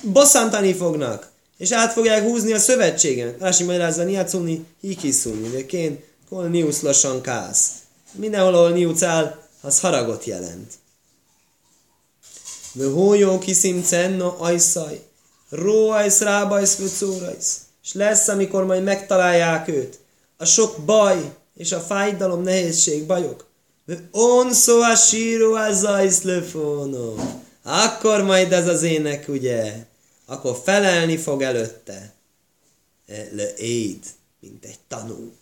Bosszantani 0.00 0.74
fognak, 0.74 1.30
és 1.56 1.72
át 1.72 1.92
fogják 1.92 2.22
húzni 2.22 2.52
a 2.52 2.58
szövetségen. 2.58 3.36
Rási 3.38 3.64
magyarázza, 3.64 4.04
niátszúni, 4.04 4.66
hikiszúni, 4.80 5.48
de 5.48 5.66
kén, 5.66 6.04
kol 6.28 6.48
niusz 6.48 6.80
lassan 6.80 7.20
kász. 7.20 7.70
Mindenhol, 8.12 8.54
ahol 8.54 8.70
niusz 8.70 9.02
áll, 9.02 9.38
az 9.60 9.80
haragot 9.80 10.24
jelent. 10.24 10.72
De 12.72 12.86
hójó 12.86 13.38
kiszim 13.38 13.82
cenno 13.82 14.34
ajszaj, 14.38 15.02
róajsz 15.48 16.20
rábajsz 16.20 16.76
vöcórajsz. 16.76 17.60
És 17.84 17.92
lesz, 17.92 18.28
amikor 18.28 18.64
majd 18.64 18.82
megtalálják 18.82 19.68
őt. 19.68 19.98
A 20.36 20.44
sok 20.44 20.76
baj 20.84 21.32
és 21.56 21.72
a 21.72 21.80
fájdalom, 21.80 22.42
nehézség, 22.42 23.06
bajok 23.06 23.50
On 24.10 24.52
szó 24.52 24.80
a 24.80 24.94
síró 24.94 25.54
a 25.54 25.72
zajszlöfónó. 25.72 27.14
Akkor 27.62 28.22
majd 28.22 28.52
ez 28.52 28.68
az 28.68 28.82
ének, 28.82 29.28
ugye? 29.28 29.86
Akkor 30.26 30.60
felelni 30.64 31.16
fog 31.16 31.42
előtte. 31.42 32.12
E, 33.06 33.28
le 33.32 33.54
éd, 33.54 33.98
mint 34.40 34.64
egy 34.64 34.78
tanú. 34.88 35.32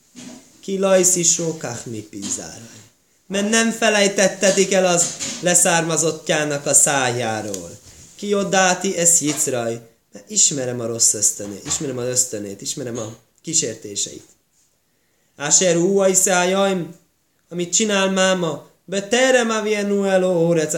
Ki 0.61 0.79
lajszi 0.79 1.23
sókák 1.23 1.87
mi 1.87 1.99
pizzáraj. 1.99 2.81
Mert 3.27 3.49
nem 3.49 3.71
felejtettedik 3.71 4.73
el 4.73 4.87
az 4.87 5.17
leszármazottjának 5.41 6.67
a 6.67 6.75
szájáról. 6.75 7.79
Ki 8.17 8.35
oddáti 8.35 8.97
ez 8.97 9.21
jicraj. 9.21 9.89
Mert 10.13 10.31
ismerem 10.31 10.81
a 10.81 10.87
rossz 10.87 11.15
ösztönét, 11.15 11.67
ismerem 11.67 11.99
az 11.99 12.07
ösztönét, 12.07 12.61
ismerem 12.61 12.99
a 12.99 13.17
kísértéseit. 13.43 14.29
Áser 15.37 15.77
úaj 15.77 16.15
szájaim, 16.15 16.95
amit 17.49 17.73
csinál 17.73 18.11
máma, 18.11 18.70
be 18.91 19.09
terem 19.09 19.51
avienu 19.51 20.05
eló 20.05 20.47
órec 20.47 20.75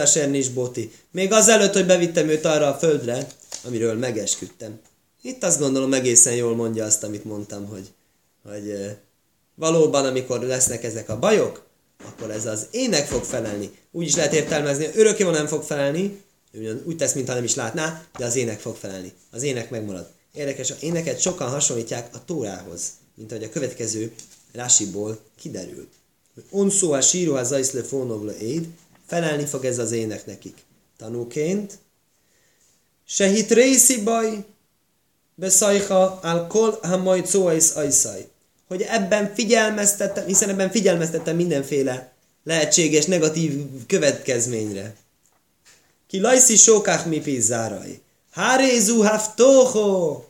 boti. 0.53 0.91
Még 1.11 1.31
azelőtt, 1.31 1.73
hogy 1.73 1.85
bevittem 1.85 2.29
őt 2.29 2.45
arra 2.45 2.67
a 2.67 2.77
földre, 2.77 3.27
amiről 3.65 3.93
megesküdtem. 3.93 4.79
Itt 5.21 5.43
azt 5.43 5.59
gondolom 5.59 5.93
egészen 5.93 6.33
jól 6.33 6.55
mondja 6.55 6.85
azt, 6.85 7.03
amit 7.03 7.23
mondtam, 7.23 7.65
hogy, 7.67 7.91
hogy 8.43 8.97
valóban, 9.55 10.05
amikor 10.05 10.41
lesznek 10.41 10.83
ezek 10.83 11.09
a 11.09 11.19
bajok, 11.19 11.65
akkor 12.05 12.31
ez 12.31 12.45
az 12.45 12.67
ének 12.71 13.05
fog 13.07 13.23
felelni. 13.23 13.71
Úgy 13.91 14.05
is 14.05 14.15
lehet 14.15 14.33
értelmezni, 14.33 14.89
örökké 14.95 15.23
nem 15.23 15.47
fog 15.47 15.63
felelni, 15.63 16.21
úgy 16.83 16.97
tesz, 16.97 17.13
mintha 17.13 17.33
nem 17.33 17.43
is 17.43 17.55
látná, 17.55 18.05
de 18.17 18.25
az 18.25 18.35
ének 18.35 18.59
fog 18.59 18.75
felelni. 18.75 19.13
Az 19.31 19.43
ének 19.43 19.69
megmarad. 19.69 20.09
Érdekes, 20.33 20.71
a 20.71 20.75
éneket 20.79 21.19
sokan 21.19 21.49
hasonlítják 21.49 22.15
a 22.15 22.25
Tórához, 22.25 22.91
mint 23.15 23.31
ahogy 23.31 23.43
a 23.43 23.49
következő 23.49 24.13
Rásiból 24.51 25.19
kiderül. 25.39 25.87
Onszó 26.49 26.91
a 26.91 27.01
síró 27.01 27.35
a 27.35 27.43
zajszle 27.43 27.83
fónovla 27.83 28.37
éd, 28.37 28.67
felelni 29.07 29.45
fog 29.45 29.65
ez 29.65 29.77
az 29.77 29.91
ének 29.91 30.25
nekik. 30.25 30.57
Tanúként, 30.97 31.79
hit 33.17 33.51
részi 33.51 34.03
baj, 34.03 34.45
beszajha 35.35 36.19
al 36.21 36.47
kol 36.47 36.79
ha 36.81 36.97
majd 36.97 37.25
szóajsz 37.25 37.75
ajszaj. 37.75 38.27
Hogy 38.67 38.81
ebben 38.81 39.33
figyelmeztettem, 39.33 40.25
hiszen 40.25 40.49
ebben 40.49 40.71
figyelmeztettem 40.71 41.35
mindenféle 41.35 42.13
lehetséges 42.43 43.05
negatív 43.05 43.65
következményre. 43.87 44.95
Ki 46.07 46.19
lajszi 46.19 46.55
sokák 46.55 47.05
mi 47.05 47.21
pizzáraj. 47.21 48.01
Hárézu 48.31 49.01
haftóho! 49.01 50.23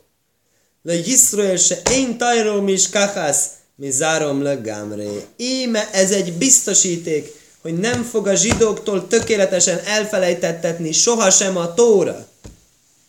Le 0.82 0.94
Yisrael 0.94 1.56
se 1.56 1.82
én 1.90 2.18
tajrom 2.18 2.68
is 2.68 2.88
kachasz, 2.88 3.50
mi 3.76 3.90
zárom 3.90 4.42
legámré. 4.42 5.24
Íme 5.36 5.90
ez 5.92 6.10
egy 6.10 6.32
biztosíték, 6.32 7.32
hogy 7.62 7.78
nem 7.78 8.02
fog 8.02 8.26
a 8.26 8.34
zsidóktól 8.34 9.06
tökéletesen 9.06 9.78
elfelejtettetni 9.78 10.92
sohasem 10.92 11.56
a 11.56 11.74
tóra. 11.74 12.26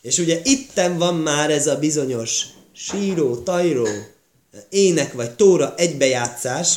És 0.01 0.17
ugye 0.17 0.39
itten 0.43 0.97
van 0.97 1.15
már 1.15 1.49
ez 1.51 1.67
a 1.67 1.79
bizonyos 1.79 2.41
síró, 2.73 3.35
tajró, 3.35 3.87
ének 4.69 5.13
vagy 5.13 5.31
tóra 5.31 5.73
egybejátszás. 5.77 6.75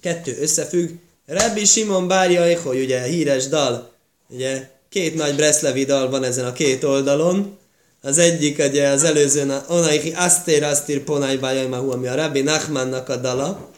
Kettő 0.00 0.38
összefügg. 0.40 0.90
Rebbi 1.26 1.64
Simon 1.64 2.08
Bárja 2.08 2.60
hogy 2.60 2.80
ugye 2.80 3.02
híres 3.02 3.48
dal, 3.48 3.92
ugye 4.28 4.70
két 4.88 5.14
nagy 5.14 5.34
breszlevi 5.36 5.84
dal 5.84 6.10
van 6.10 6.24
ezen 6.24 6.44
a 6.44 6.52
két 6.52 6.84
oldalon. 6.84 7.58
Az 8.06 8.18
egyik 8.18 8.58
ugye 8.58 8.88
az 8.88 9.04
előzőn 9.04 9.50
a 9.50 9.64
Onaichi 9.68 10.12
Asztér 10.12 10.62
Asztér 10.62 11.00
Ponai 11.00 11.36
Bajaimahu, 11.36 11.90
ami 11.90 12.06
a 12.06 12.14
Rabbi 12.14 12.40
Nachmannak 12.40 13.08
a 13.08 13.16
dala. 13.16 13.70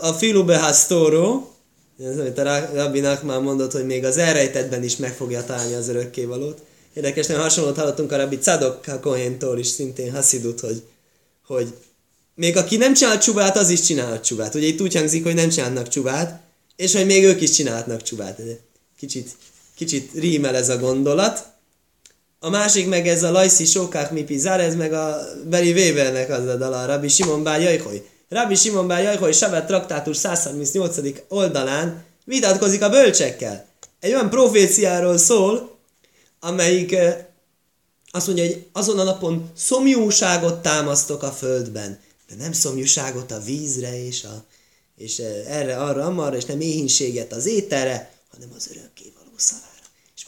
A 0.00 0.12
Filube 0.12 0.58
Hasztóró, 0.58 1.52
ez, 1.98 2.18
amit 2.18 2.38
a 2.38 2.70
Rabbi 2.74 3.00
Nachman 3.00 3.42
mondott, 3.42 3.72
hogy 3.72 3.86
még 3.86 4.04
az 4.04 4.16
elrejtetben 4.16 4.82
is 4.82 4.96
meg 4.96 5.12
fogja 5.12 5.44
találni 5.44 5.74
az 5.74 5.88
örökkévalót. 5.88 6.58
Érdekes, 6.94 7.26
nem 7.26 7.40
hasonlót 7.40 7.76
hallottunk 7.76 8.12
a 8.12 8.16
Rabbi 8.16 8.38
Cadok 8.38 9.00
Kohéntól 9.00 9.58
is, 9.58 9.66
szintén 9.66 10.12
Hasidut, 10.12 10.60
hogy, 10.60 10.82
hogy 11.46 11.74
még 12.34 12.56
aki 12.56 12.76
nem 12.76 12.94
csinál 12.94 13.18
csubát, 13.18 13.56
az 13.56 13.70
is 13.70 13.80
csinálhat 13.80 14.24
csubát. 14.24 14.54
Ugye 14.54 14.66
itt 14.66 14.80
úgy 14.80 14.94
hangzik, 14.94 15.24
hogy 15.24 15.34
nem 15.34 15.48
csinálnak 15.48 15.88
csubát, 15.88 16.40
és 16.76 16.94
hogy 16.94 17.06
még 17.06 17.24
ők 17.24 17.40
is 17.40 17.50
csinálhatnak 17.50 18.02
csubát. 18.02 18.40
Kicsit, 18.98 19.30
kicsit 19.76 20.10
rímel 20.14 20.56
ez 20.56 20.68
a 20.68 20.78
gondolat. 20.78 21.56
A 22.40 22.48
másik 22.48 22.88
meg 22.88 23.08
ez 23.08 23.22
a 23.22 23.30
Lajszi 23.30 23.64
Sokák 23.64 24.10
Mi 24.10 24.22
Pizár, 24.22 24.60
ez 24.60 24.74
meg 24.74 24.92
a 24.92 25.18
Beri 25.44 25.72
Webernek 25.72 26.30
az 26.30 26.46
a 26.46 26.56
dala, 26.56 26.86
Rabbi 26.86 27.08
Simon 27.08 27.42
Bár 27.42 27.60
Jajhoj. 27.60 28.06
Rabbi 28.28 28.54
Simon 28.54 28.86
Bár 28.86 29.02
Jajhoj 29.02 29.32
Savet 29.32 29.66
traktátus 29.66 30.16
138. 30.16 30.96
oldalán 31.28 32.04
vitatkozik 32.24 32.82
a 32.82 32.88
bölcsekkel. 32.88 33.66
Egy 34.00 34.12
olyan 34.12 34.30
proféciáról 34.30 35.18
szól, 35.18 35.78
amelyik 36.40 36.92
eh, 36.92 37.16
azt 38.10 38.26
mondja, 38.26 38.44
hogy 38.44 38.66
azon 38.72 38.98
a 38.98 39.02
napon 39.04 39.50
szomjúságot 39.56 40.62
támasztok 40.62 41.22
a 41.22 41.30
földben, 41.30 42.00
de 42.28 42.34
nem 42.34 42.52
szomjúságot 42.52 43.30
a 43.30 43.40
vízre 43.40 44.04
és, 44.04 44.24
a, 44.24 44.44
és 44.96 45.18
eh, 45.18 45.58
erre, 45.58 45.76
arra, 45.76 46.04
amarra, 46.04 46.36
és 46.36 46.44
nem 46.44 46.60
éhínséget 46.60 47.32
az 47.32 47.46
ételre, 47.46 48.12
hanem 48.30 48.48
az 48.56 48.68
örökké 48.70 49.12
való 49.16 49.32
szavára. 49.36 49.67
És 49.67 49.67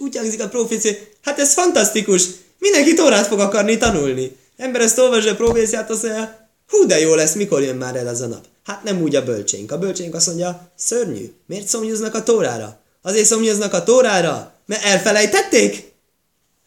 úgy 0.00 0.16
hangzik 0.16 0.42
a 0.42 0.48
profécia, 0.48 0.92
hát 1.22 1.38
ez 1.38 1.52
fantasztikus, 1.52 2.24
mindenki 2.58 2.94
Tórát 2.94 3.26
fog 3.26 3.40
akarni 3.40 3.76
tanulni. 3.76 4.36
Ember 4.56 4.80
ezt 4.80 4.98
olvasja 4.98 5.32
a 5.32 5.36
proféciát, 5.36 5.90
azt 5.90 6.02
mondja, 6.02 6.48
hú 6.68 6.86
de 6.86 7.00
jó 7.00 7.14
lesz, 7.14 7.34
mikor 7.34 7.62
jön 7.62 7.76
már 7.76 7.96
el 7.96 8.08
az 8.08 8.20
a 8.20 8.26
nap. 8.26 8.44
Hát 8.64 8.82
nem 8.82 9.02
úgy 9.02 9.16
a 9.16 9.24
bölcsénk. 9.24 9.72
A 9.72 9.78
bölcsénk 9.78 10.14
azt 10.14 10.26
mondja, 10.26 10.70
szörnyű, 10.76 11.32
miért 11.46 11.68
szomjúznak 11.68 12.14
a 12.14 12.22
Tórára? 12.22 12.80
Azért 13.02 13.26
szomjúznak 13.26 13.72
a 13.72 13.82
Tórára, 13.82 14.54
mert 14.66 14.84
elfelejtették? 14.84 15.92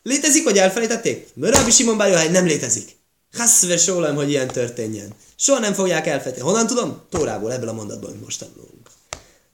Létezik, 0.03 0.43
vagy 0.43 0.57
elfelejtették? 0.57 1.27
Rabbi 1.41 1.71
Simon 1.71 1.97
Bár 1.97 2.31
nem 2.31 2.45
létezik. 2.45 2.95
Hasszve 3.37 3.77
sólem, 3.77 4.15
hogy 4.15 4.29
ilyen 4.29 4.47
történjen. 4.47 5.13
Soha 5.35 5.59
nem 5.59 5.73
fogják 5.73 6.07
elfelejteni. 6.07 6.49
Honnan 6.49 6.67
tudom? 6.67 7.01
Tórából, 7.09 7.53
ebből 7.53 7.69
a 7.69 7.73
mondatból, 7.73 8.09
amit 8.09 8.23
most 8.23 8.39
tanulunk. 8.39 8.89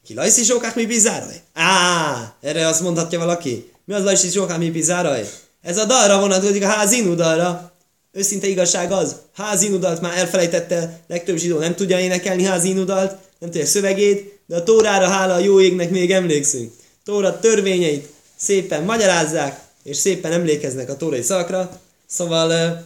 Ki 0.10 0.15
lajszi 0.15 0.43
sokák 0.43 0.76
mi 0.76 0.86
bizáraj? 0.86 1.41
Á, 1.54 2.36
erre 2.41 2.67
azt 2.67 2.82
mondhatja 2.82 3.19
valaki. 3.19 3.72
Mi 3.86 3.93
az 3.93 4.04
lajszi 4.04 4.30
sokák 4.30 4.58
mi 4.58 4.69
bizáraj? 4.69 5.30
Ez 5.62 5.78
a 5.78 5.86
dalra 5.86 6.19
vonatkozik, 6.19 6.63
a 6.63 6.67
házinu 6.67 7.15
dalra. 7.15 7.74
Őszinte 8.12 8.48
igazság 8.48 8.91
az, 8.91 9.15
házinudalt 9.34 10.02
már 10.02 10.17
elfelejtette, 10.17 11.00
legtöbb 11.08 11.38
zsidó 11.38 11.58
nem 11.60 11.76
tudja 11.76 12.00
énekelni 12.00 12.43
házinudalt, 12.43 13.15
nem 13.39 13.50
tudja 13.50 13.65
szövegét, 13.65 14.39
de 14.45 14.56
a 14.56 14.63
Tórára 14.63 15.08
hála 15.08 15.34
a 15.34 15.39
jó 15.39 15.62
égnek 15.62 15.89
még 15.89 16.12
emlékszünk. 16.12 16.74
Tóra 17.04 17.39
törvényeit 17.39 18.10
szépen 18.36 18.84
magyarázzák, 18.84 19.62
és 19.84 19.98
szépen 19.98 20.32
emlékeznek 20.32 20.89
a 20.89 20.98
tórai 20.98 21.22
szakra. 21.22 21.80
Szóval 22.08 22.50
uh, 22.50 22.80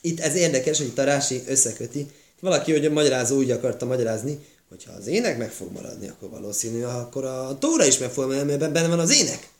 itt 0.00 0.20
ez 0.20 0.34
érdekes, 0.34 0.78
hogy 0.78 0.92
a 0.96 1.02
Rási 1.02 1.42
összeköti. 1.46 2.06
Valaki, 2.40 2.72
hogy 2.72 2.86
a 2.86 2.90
magyarázó 2.90 3.36
úgy 3.36 3.50
akarta 3.50 3.86
magyarázni, 3.86 4.38
hogy 4.70 4.84
ha 4.84 4.92
az 4.92 5.06
ének 5.06 5.38
meg 5.38 5.52
fog 5.52 5.72
maradni, 5.72 6.08
akkor 6.08 6.30
valószínű, 6.30 6.82
akkor 6.82 7.24
a 7.24 7.58
tóra 7.58 7.84
is 7.84 7.98
meg 7.98 8.10
fog 8.10 8.26
maradni, 8.26 8.56
mert 8.56 8.72
benne 8.72 8.88
van 8.88 8.98
az 8.98 9.10
ének. 9.10 9.50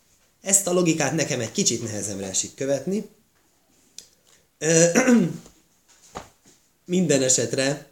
Ezt 0.43 0.67
a 0.67 0.73
logikát 0.73 1.13
nekem 1.13 1.41
egy 1.41 1.53
kicsit 1.53 1.83
nehezemre 1.83 2.27
esik 2.27 2.55
követni. 2.55 3.09
Minden 6.85 7.23
esetre 7.23 7.87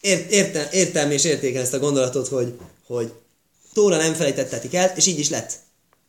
ért, 0.00 0.30
értem, 0.30 0.66
értem 0.72 1.10
és 1.10 1.24
értéken 1.24 1.62
ezt 1.62 1.72
a 1.72 1.78
gondolatot, 1.78 2.28
hogy, 2.28 2.58
hogy 2.86 3.12
Tóra 3.72 3.96
nem 3.96 4.14
felejtettetik 4.14 4.74
el, 4.74 4.92
és 4.96 5.06
így 5.06 5.18
is 5.18 5.28
lett 5.28 5.62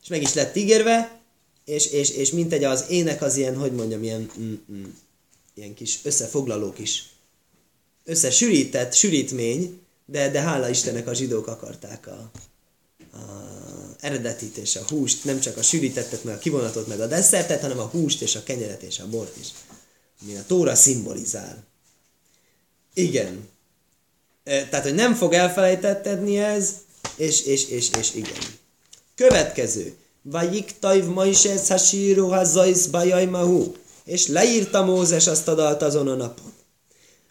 és 0.06 0.12
meg 0.12 0.22
is 0.22 0.34
lett 0.34 0.56
ígérve, 0.56 1.20
és, 1.64 1.86
és, 1.86 2.10
és 2.10 2.32
mint 2.32 2.54
egy 2.54 2.64
az 2.64 2.86
ének 2.90 3.22
az 3.22 3.38
ilyen, 3.38 3.58
hogy 3.58 3.72
mondjam, 3.72 4.04
ilyen, 4.04 4.32
mm, 4.40 4.54
mm, 4.72 4.84
ilyen 5.54 5.74
kis 5.74 6.00
összefoglaló 6.04 6.72
kis, 6.72 7.04
összesűrített 8.06 8.94
sűrítmény, 8.94 9.80
de, 10.06 10.30
de 10.30 10.42
hála 10.42 10.70
Istennek 10.70 11.08
a 11.08 11.14
zsidók 11.14 11.48
akarták 11.48 12.08
a, 12.08 12.32
a 13.18 13.56
eredetit 14.00 14.58
és 14.58 14.76
a 14.76 14.86
húst, 14.88 15.24
nem 15.24 15.40
csak 15.40 15.58
a 15.58 15.62
sűrítettet, 15.62 16.24
meg 16.24 16.36
a 16.36 16.40
kivonatot, 16.40 16.88
meg 16.88 17.00
a 17.00 17.08
desszertet, 17.08 17.62
hanem 17.62 17.80
a 17.80 17.86
húst 17.86 18.22
és 18.22 18.36
a 18.36 18.44
kenyeret 18.44 18.82
és 18.82 19.00
a 19.00 19.08
bort 19.08 19.38
is, 19.38 19.48
ami 20.22 20.36
a 20.36 20.46
tóra 20.48 20.76
szimbolizál. 20.76 21.64
Igen. 22.94 23.50
Tehát, 24.44 24.84
hogy 24.84 24.96
nem 24.96 25.16
fog 25.16 25.34
elfelejtettetni 25.34 26.38
ez, 26.38 26.74
és, 27.16 27.42
és, 27.46 27.70
és, 27.70 27.90
és 28.00 28.14
igen. 28.14 28.44
Következő. 29.16 29.96
Vajik 30.22 30.80
tajv 30.80 31.06
Moises 31.06 31.68
hasíru 31.68 32.28
hazajsz 32.28 32.86
bajaj 32.86 33.26
mahu. 33.26 33.74
És 34.04 34.28
leírta 34.28 34.84
Mózes 34.84 35.28
azt 35.28 35.48
a 35.48 35.56
dalt 35.56 35.82
azon 35.82 36.08
a 36.08 36.16
napon. 36.16 36.54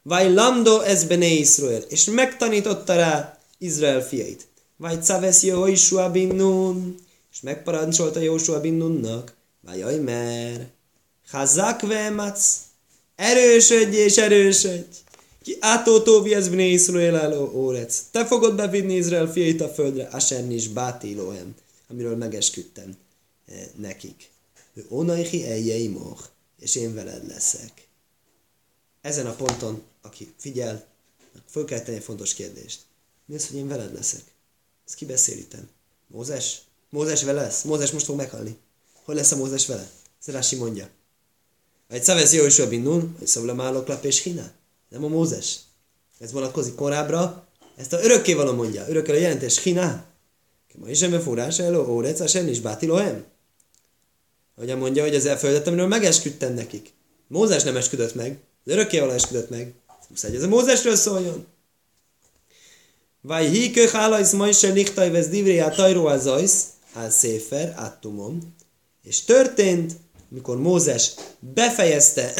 Vaj 0.04 0.28
lamdo 0.28 0.80
ez 0.80 1.04
bene 1.04 1.26
Israel. 1.26 1.84
És 1.88 2.04
megtanította 2.04 2.94
rá 2.94 3.38
Izrael 3.58 4.02
fiait. 4.02 4.46
Vaj 4.76 4.98
caves 5.02 5.42
Jóisua 5.42 6.10
bin 6.10 6.34
Nun. 6.36 6.94
És 7.32 7.40
megparancsolta 7.40 8.20
Jósua 8.20 8.60
bin 8.60 8.74
Nunnak. 8.74 9.34
Vajaj 9.60 9.98
mer. 9.98 10.66
Hazak 11.30 11.80
vemac. 11.80 12.56
Erősödj 13.16 13.96
és 13.96 14.16
erősödj. 14.16 14.96
Ki 15.42 15.56
átótóvi 15.60 16.34
ez 16.34 16.48
bne 16.48 16.62
Israel 16.62 17.16
álló 17.16 17.50
órec. 17.54 18.02
Te 18.10 18.26
fogod 18.26 18.54
bevinni 18.56 18.94
Izrael 18.94 19.32
fiait 19.32 19.60
a 19.60 19.68
földre. 19.68 20.08
Asennis 20.12 20.68
bátilóhem 20.68 21.54
amiről 21.94 22.16
megesküdtem 22.16 22.96
eh, 23.46 23.68
nekik. 23.76 24.30
Ő 24.74 24.86
onaihi 24.88 25.46
eljei 25.46 25.88
moch, 25.88 26.24
és 26.60 26.74
én 26.76 26.94
veled 26.94 27.26
leszek 27.26 27.88
ezen 29.04 29.26
a 29.26 29.34
ponton, 29.34 29.82
aki 30.02 30.34
figyel, 30.36 30.86
föl 31.50 31.64
kell 31.64 31.80
tenni 31.80 32.00
fontos 32.00 32.34
kérdést. 32.34 32.80
Mi 33.26 33.34
az, 33.34 33.46
hogy 33.46 33.56
én 33.56 33.68
veled 33.68 33.94
leszek? 33.94 34.22
Ezt 34.86 34.94
kibeszélítem. 34.94 35.68
Mózes? 36.06 36.60
Mózes 36.90 37.22
vele 37.22 37.42
lesz? 37.42 37.62
Mózes 37.62 37.90
most 37.90 38.04
fog 38.04 38.16
meghalni. 38.16 38.56
Hogy 39.04 39.14
lesz 39.14 39.32
a 39.32 39.36
Mózes 39.36 39.66
vele? 39.66 39.90
Ezt 40.18 40.28
Rási 40.28 40.56
mondja. 40.56 40.88
Egy 41.88 42.04
szavesz 42.04 42.32
Jóisua 42.32 42.68
bin 42.68 42.82
Nun, 42.82 43.16
egy 43.20 43.26
szavlamálok 43.26 43.86
lap 43.88 44.04
és 44.04 44.22
hinál. 44.22 44.52
Nem 44.88 45.04
a 45.04 45.08
Mózes. 45.08 45.58
Ez 46.18 46.32
vonatkozik 46.32 46.74
korábbra. 46.74 47.48
Ezt 47.76 47.92
a 47.92 48.02
örökkévaló 48.02 48.52
mondja. 48.52 48.88
Örökkel 48.88 49.14
a 49.14 49.18
jelentés 49.18 49.62
hinál. 49.62 50.06
Ma 50.74 50.88
is 50.88 51.02
ember 51.02 51.22
forrás 51.22 51.58
elő, 51.58 51.78
óreca 51.78 52.26
sem 52.26 52.48
is 52.48 52.60
bátilohem. 52.60 53.24
Hogyan 54.54 54.78
mondja, 54.78 55.02
hogy 55.02 55.14
az 55.14 55.26
elföldet, 55.26 55.66
amiről 55.66 55.86
megesküdtem 55.86 56.54
nekik. 56.54 56.92
Mózes 57.26 57.62
nem 57.62 57.76
esküdött 57.76 58.14
meg, 58.14 58.40
az 58.64 58.72
örökkévaló 58.72 59.12
esküdött 59.12 59.50
meg. 59.50 59.74
Muszáj, 60.08 60.36
ez 60.36 60.42
a 60.42 60.48
Mózesről 60.48 60.96
szóljon. 60.96 61.46
Vaj 63.20 63.48
híkő 63.48 63.86
hálajsz 63.86 64.32
majse 64.32 64.68
lichtaj 64.68 65.10
vesz 65.10 65.28
divré 65.28 65.58
a 65.58 65.70
tajró 65.70 66.06
azajsz, 66.06 66.66
áll 66.92 67.10
széfer, 67.10 67.74
áttumom. 67.76 68.54
És 69.02 69.24
történt, 69.24 69.92
mikor 70.28 70.58
Mózes 70.58 71.10
befejezte 71.38 72.34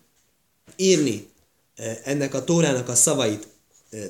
írni 0.76 1.28
ennek 2.04 2.34
a 2.34 2.44
tórának 2.44 2.88
a 2.88 2.94
szavait 2.94 3.46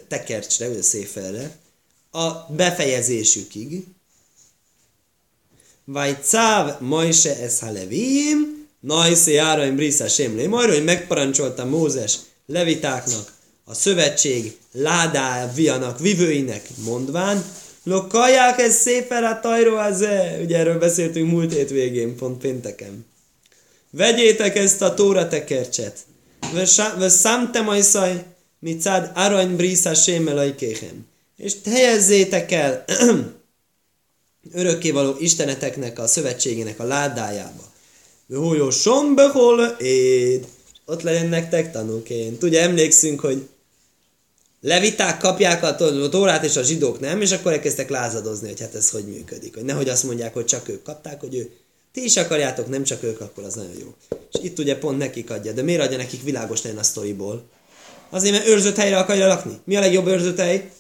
tekercsre, 0.09 0.69
vagy 0.69 0.79
a 0.79 0.83
széferre, 0.83 1.57
a 2.11 2.31
befejezésükig, 2.53 3.85
vagy 5.85 6.23
cáv 6.23 6.81
majse 6.81 7.39
ez 7.39 7.59
ha 7.59 7.71
levim, 7.71 8.56
najsze 8.81 9.31
járaim 9.31 9.77
brisza 9.77 10.09
semlé, 10.09 10.47
majd, 10.47 10.71
hogy 10.71 10.85
megparancsolta 10.85 11.65
Mózes 11.65 12.17
levitáknak, 12.47 13.35
a 13.65 13.75
szövetség 13.75 14.57
ládávianak, 14.73 15.99
vivőinek 15.99 16.69
mondván, 16.85 17.45
Lokaják 17.89 18.59
ez 18.59 18.77
szépen 18.77 19.25
a 19.25 19.41
tajró 19.41 19.77
az 19.77 20.03
-e. 20.03 20.39
Ugye 20.43 20.59
erről 20.59 20.79
beszéltünk 20.79 21.31
múlt 21.31 21.53
hét 21.53 21.71
végén, 21.71 22.17
pont 22.17 22.41
pénteken. 22.41 23.07
Vegyétek 23.91 24.57
ezt 24.57 24.83
a 24.83 24.95
tóra 24.95 25.29
tekercset. 25.29 25.99
Veszamte 26.99 27.61
majszaj, 27.61 28.25
micád 28.59 29.11
arany 29.15 29.57
brisza 29.57 29.95
sémelajkéhem. 29.95 31.07
És 31.37 31.53
helyezzétek 31.65 32.53
el 32.53 32.85
örökkévaló 34.53 35.17
isteneteknek 35.19 35.99
a 35.99 36.07
szövetségének 36.07 36.81
a 36.81 36.85
ládájába. 36.85 37.73
Hójó 38.35 38.71
sombehol 38.71 39.67
éd. 39.79 40.47
Ott 40.85 41.03
legyen 41.03 41.27
nektek 41.27 41.73
tanúként. 41.73 42.43
Ugye 42.43 42.63
emlékszünk, 42.63 43.21
hogy 43.21 43.49
leviták 44.61 45.19
kapják 45.19 45.63
a 45.63 45.75
tórát, 46.09 46.45
és 46.45 46.57
a 46.57 46.63
zsidók 46.63 47.01
nem, 47.01 47.21
és 47.21 47.33
akkor 47.33 47.53
elkezdtek 47.53 47.91
lázadozni, 47.91 48.49
hogy 48.49 48.61
hát 48.61 48.75
ez 48.75 48.91
hogy 48.91 49.05
működik. 49.05 49.55
Hogy 49.55 49.65
nehogy 49.65 49.89
azt 49.89 50.05
mondják, 50.05 50.35
hogy 50.35 50.45
csak 50.45 50.69
ők 50.69 50.83
kapták, 50.83 51.21
hogy 51.21 51.35
ő 51.35 51.51
ti 51.93 52.05
is 52.05 52.17
akarjátok, 52.17 52.69
nem 52.69 52.85
csak 52.85 53.03
ők, 53.03 53.21
akkor 53.21 53.45
az 53.45 53.55
nagyon 53.55 53.77
jó. 53.79 53.95
És 54.33 54.41
itt 54.43 54.59
ugye 54.59 54.79
pont 54.79 54.99
nekik 54.99 55.31
adja. 55.31 55.53
De 55.53 55.63
miért 55.63 55.83
adja 55.83 55.97
nekik 55.97 56.23
világos 56.23 56.63
legyen 56.63 56.79
a 56.79 56.83
sztoriból? 56.83 57.45
Azért, 58.11 58.33
mert 58.35 58.47
őrzött 58.47 58.77
helyre 58.77 58.99
akarja 58.99 59.27
lakni. 59.27 59.61
Mi 59.65 59.77
a 59.77 59.81
legjobb 59.81 60.07
őrzött 60.07 60.39
hely? 60.39 60.71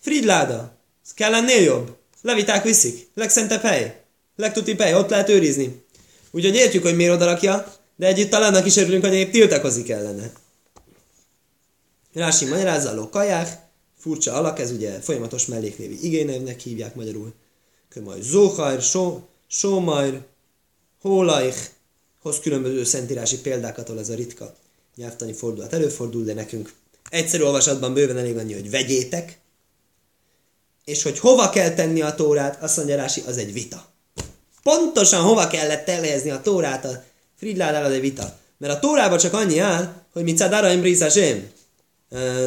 Fridláda. 0.00 0.76
Ez 1.04 1.12
kell 1.14 1.34
ennél 1.34 1.62
jobb. 1.62 1.96
Leviták 2.22 2.64
viszik. 2.64 3.08
Legszentebb 3.14 3.62
hely. 3.62 4.00
Legtuti 4.36 4.74
hely. 4.78 4.94
Ott 4.94 5.10
lehet 5.10 5.28
őrizni. 5.28 5.82
Úgyhogy 6.30 6.54
értjük, 6.54 6.82
hogy 6.82 6.96
miért 6.96 7.12
odarakja, 7.12 7.74
de 7.96 8.06
együtt 8.06 8.30
talán 8.30 8.66
is 8.66 8.76
örülünk, 8.76 9.02
hogy 9.02 9.12
nép 9.12 9.30
tiltakozik 9.30 9.90
ellene. 9.90 10.32
Rási 12.12 12.44
magyarázza, 12.44 12.94
lokaják, 12.94 13.66
furcsa 13.98 14.32
alak, 14.32 14.58
ez 14.58 14.70
ugye 14.70 15.00
folyamatos 15.00 15.46
melléknévi 15.46 16.04
igénevnek 16.04 16.60
hívják 16.60 16.94
magyarul. 16.94 17.32
Kömaj 17.88 18.20
Zóhajr, 18.20 18.82
Sómajr, 19.48 20.20
Hólaich, 21.00 21.58
hoz 22.22 22.38
különböző 22.40 22.84
szentírási 22.84 23.40
példákat, 23.40 23.88
ahol 23.88 24.00
ez 24.00 24.08
a 24.08 24.14
ritka 24.14 24.54
nyelvtani 24.96 25.32
fordulat 25.32 25.72
előfordul, 25.72 26.24
de 26.24 26.34
nekünk 26.34 26.74
egyszerű 27.10 27.42
olvasatban 27.42 27.94
bőven 27.94 28.18
elég 28.18 28.36
annyi, 28.36 28.52
hogy 28.52 28.70
vegyétek, 28.70 29.40
és 30.84 31.02
hogy 31.02 31.18
hova 31.18 31.50
kell 31.50 31.74
tenni 31.74 32.00
a 32.00 32.14
tórát, 32.14 32.62
azt 32.62 32.76
mondja 32.76 32.96
Rási, 32.96 33.22
az 33.26 33.36
egy 33.36 33.52
vita. 33.52 33.92
Pontosan 34.62 35.22
hova 35.22 35.46
kellett 35.46 35.88
elhelyezni 35.88 36.30
a 36.30 36.40
tórát 36.40 36.84
a 36.84 37.04
Fridládál 37.36 37.92
egy 37.92 38.00
vita. 38.00 38.36
Mert 38.58 38.74
a 38.74 38.78
tórába 38.78 39.18
csak 39.18 39.34
annyi 39.34 39.58
áll, 39.58 39.92
hogy 40.12 40.22
mit 40.22 40.38
Dara 40.38 40.72
Imbrisa 40.72 41.08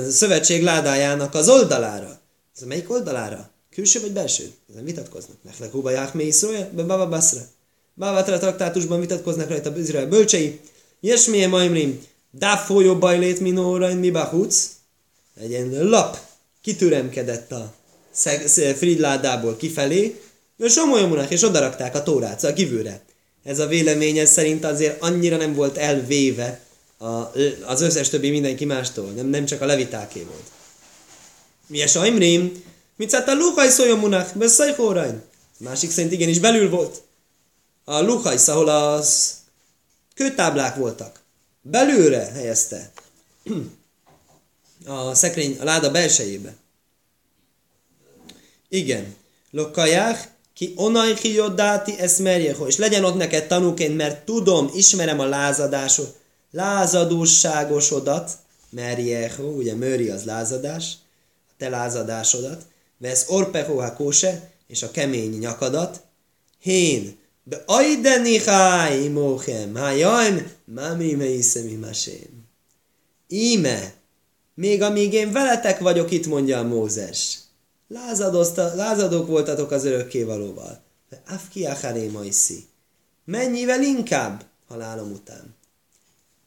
szövetség 0.10 0.64
ládájának 0.64 1.34
az 1.34 1.50
oldalára. 1.50 2.20
Ez 2.56 2.68
melyik 2.68 2.92
oldalára? 2.92 3.50
Külső 3.70 4.02
vagy 4.02 4.12
belső? 4.12 4.52
Ezen 4.70 4.84
vitatkoznak. 4.84 5.36
Nechlekúba 5.44 5.90
Jáhmé 5.90 6.26
Iszója, 6.26 6.70
be 6.72 6.84
Baba 6.84 7.08
Basra. 7.08 7.42
Bávatra 7.94 8.38
traktátusban 8.38 9.00
vitatkoznak 9.00 9.50
rajta 9.50 9.78
Izrael 9.78 10.08
bölcsei. 10.08 10.60
Jesmie 11.00 11.48
Maimrim, 11.48 12.02
Dáfolyó 12.32 12.98
bajlét 12.98 13.40
minóra, 13.40 13.94
mi 13.94 14.12
bahúc. 14.12 14.70
Egy 15.42 15.68
lap 15.72 16.18
kitüremkedett 16.62 17.52
a 17.52 17.74
Fridládából 18.76 19.56
kifelé, 19.56 20.22
és 20.66 20.72
Somolyomunak, 20.72 21.32
és 21.32 21.44
odarakták 21.44 21.96
a 21.96 22.04
tórát 22.04 22.44
a 22.44 22.54
kívülre. 22.54 23.02
Ez 23.44 23.60
a 23.60 23.68
véleménye 23.68 24.26
szerint 24.26 24.66
azért 24.66 25.02
annyira 25.02 25.38
nem 25.38 25.54
volt 25.54 25.78
elvéve 25.78 26.60
a, 26.98 27.32
az 27.66 27.82
összes 27.82 28.10
többi 28.10 28.30
mindenki 28.30 28.66
mástól, 28.66 29.12
nem, 29.12 29.26
nem 29.26 29.46
csak 29.46 29.62
a 29.62 29.66
levitáké 29.66 30.24
volt. 30.24 30.52
Mi 31.68 31.84
a 31.84 31.88
sajmrém? 31.88 32.64
Mit 32.96 33.14
a 33.14 33.34
luhaj 33.34 33.70
szolyomunak, 33.70 34.32
beszajhórain? 34.36 35.22
Másik 35.58 35.92
szerint 35.92 36.14
igenis 36.14 36.40
belül 36.40 36.70
volt. 36.70 37.02
A 37.84 38.00
luhajsz, 38.00 38.48
ahol 38.48 38.70
az 38.70 39.38
kőtáblák 40.16 40.76
voltak. 40.76 41.20
Belőle 41.62 42.32
helyezte. 42.34 42.92
A 44.86 45.16
szekrény, 45.16 45.58
a 45.60 45.64
láda 45.64 45.92
belsejébe. 45.92 46.56
Igen. 48.70 49.16
Lokajach, 49.52 50.28
ki 50.62 50.74
onaj 50.76 51.14
jodáti 51.24 52.00
eszmerjeho, 52.00 52.68
és 52.68 52.78
legyen 52.78 53.04
ott 53.04 53.16
neked 53.16 53.48
tanúként, 53.48 53.96
mert 53.96 54.26
tudom, 54.26 54.70
ismerem 54.74 55.20
a 55.20 55.26
lázadásod, 55.26 56.14
lázadóságosodat, 56.52 58.32
merjeho, 58.70 59.44
ugye 59.44 59.74
möri 59.74 60.10
az 60.10 60.24
lázadás, 60.24 60.94
a 61.50 61.54
te 61.58 61.70
lázadásodat, 61.70 62.66
vesz 62.98 63.26
orpeho 63.28 63.94
kóse, 63.94 64.52
és 64.68 64.84
a 64.84 64.92
kemény 64.92 65.38
nyakadat, 65.38 66.02
hén, 66.60 67.18
be 67.44 67.64
ajdeni 67.66 68.38
háj 68.38 69.08
móhem, 69.08 69.76
hájajm, 69.76 70.52
mámi 70.66 71.14
meiszemi 71.14 71.76
masém. 71.76 72.46
Íme, 73.28 73.94
még 74.56 74.82
amíg 74.82 75.14
én 75.14 75.32
veletek 75.32 75.80
vagyok 75.80 76.12
itt, 76.12 76.26
mondja 76.26 76.60
a 76.60 76.64
Mózes. 76.64 77.38
Lázadók 78.76 79.28
voltatok 79.28 79.72
az 79.72 79.86
örökkévalóval. 79.86 80.84
Afki 81.28 81.66
acharé 81.66 82.08
majszi. 82.08 82.66
Mennyivel 83.26 83.84
inkább 83.84 84.46
halálom 84.68 85.12
után. 85.12 85.56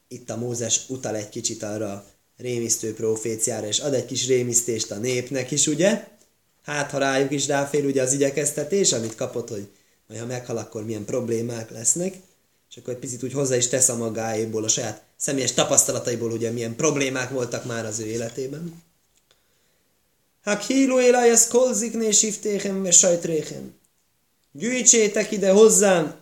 Itt 0.07 0.29
a 0.29 0.37
Mózes 0.37 0.89
utal 0.89 1.15
egy 1.15 1.29
kicsit 1.29 1.63
arra 1.63 2.05
rémisztő 2.37 2.93
proféciára, 2.93 3.67
és 3.67 3.79
ad 3.79 3.93
egy 3.93 4.05
kis 4.05 4.27
rémisztést 4.27 4.91
a 4.91 4.97
népnek 4.97 5.51
is, 5.51 5.67
ugye? 5.67 6.07
Hát, 6.63 6.91
ha 6.91 6.97
rájuk 6.97 7.31
is 7.31 7.47
ráfér 7.47 7.85
ugye 7.85 8.01
az 8.01 8.13
igyekeztetés, 8.13 8.91
amit 8.93 9.15
kapott, 9.15 9.49
hogy 9.49 9.67
majd 10.07 10.19
ha 10.19 10.25
meghal, 10.25 10.57
akkor 10.57 10.85
milyen 10.85 11.05
problémák 11.05 11.71
lesznek, 11.71 12.15
és 12.69 12.77
akkor 12.77 12.93
egy 12.93 12.99
picit 12.99 13.23
úgy 13.23 13.33
hozzá 13.33 13.55
is 13.55 13.67
tesz 13.67 13.89
a 13.89 13.97
magáéból, 13.97 14.63
a 14.63 14.67
saját 14.67 15.03
személyes 15.17 15.53
tapasztalataiból, 15.53 16.31
ugye 16.31 16.51
milyen 16.51 16.75
problémák 16.75 17.29
voltak 17.29 17.65
már 17.65 17.85
az 17.85 17.99
ő 17.99 18.05
életében. 18.05 18.83
Híló 20.67 20.99
élájász 20.99 21.47
kolzikné 21.47 22.11
siftéhem 22.11 22.83
ve 22.83 22.91
sajtréhem. 22.91 23.73
Gyűjtsétek 24.51 25.31
ide 25.31 25.51
hozzám 25.51 26.15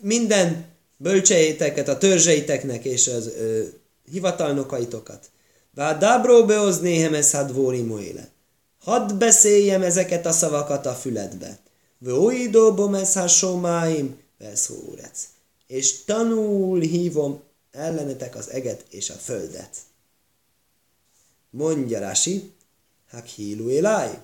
minden 0.00 0.64
bölcsejéteket, 0.96 1.88
a 1.88 1.98
törzseiteknek 1.98 2.84
és 2.84 3.08
az 3.08 3.26
ö, 3.26 3.62
hivatalnokaitokat. 4.10 5.30
Vá 5.74 5.98
dábró 5.98 6.44
beoznéhem 6.44 7.14
ez 7.14 7.30
hadvóri 7.30 7.84
éle. 8.00 8.28
Hadd 8.78 9.18
beszéljem 9.18 9.82
ezeket 9.82 10.26
a 10.26 10.32
szavakat 10.32 10.86
a 10.86 10.94
füledbe. 10.94 11.58
Vóidóbom 11.98 12.94
ez 12.94 13.12
hasonmáim, 13.12 14.16
vesz 14.38 14.66
hórec. 14.66 15.28
És 15.66 16.04
tanul 16.04 16.80
hívom 16.80 17.40
ellenetek 17.70 18.36
az 18.36 18.50
eget 18.50 18.84
és 18.90 19.10
a 19.10 19.14
földet. 19.14 19.76
Mondja 21.54 21.98
Rasi, 21.98 22.52
hák 23.10 23.26
hílu 23.26 23.70
éláj. 23.70 24.18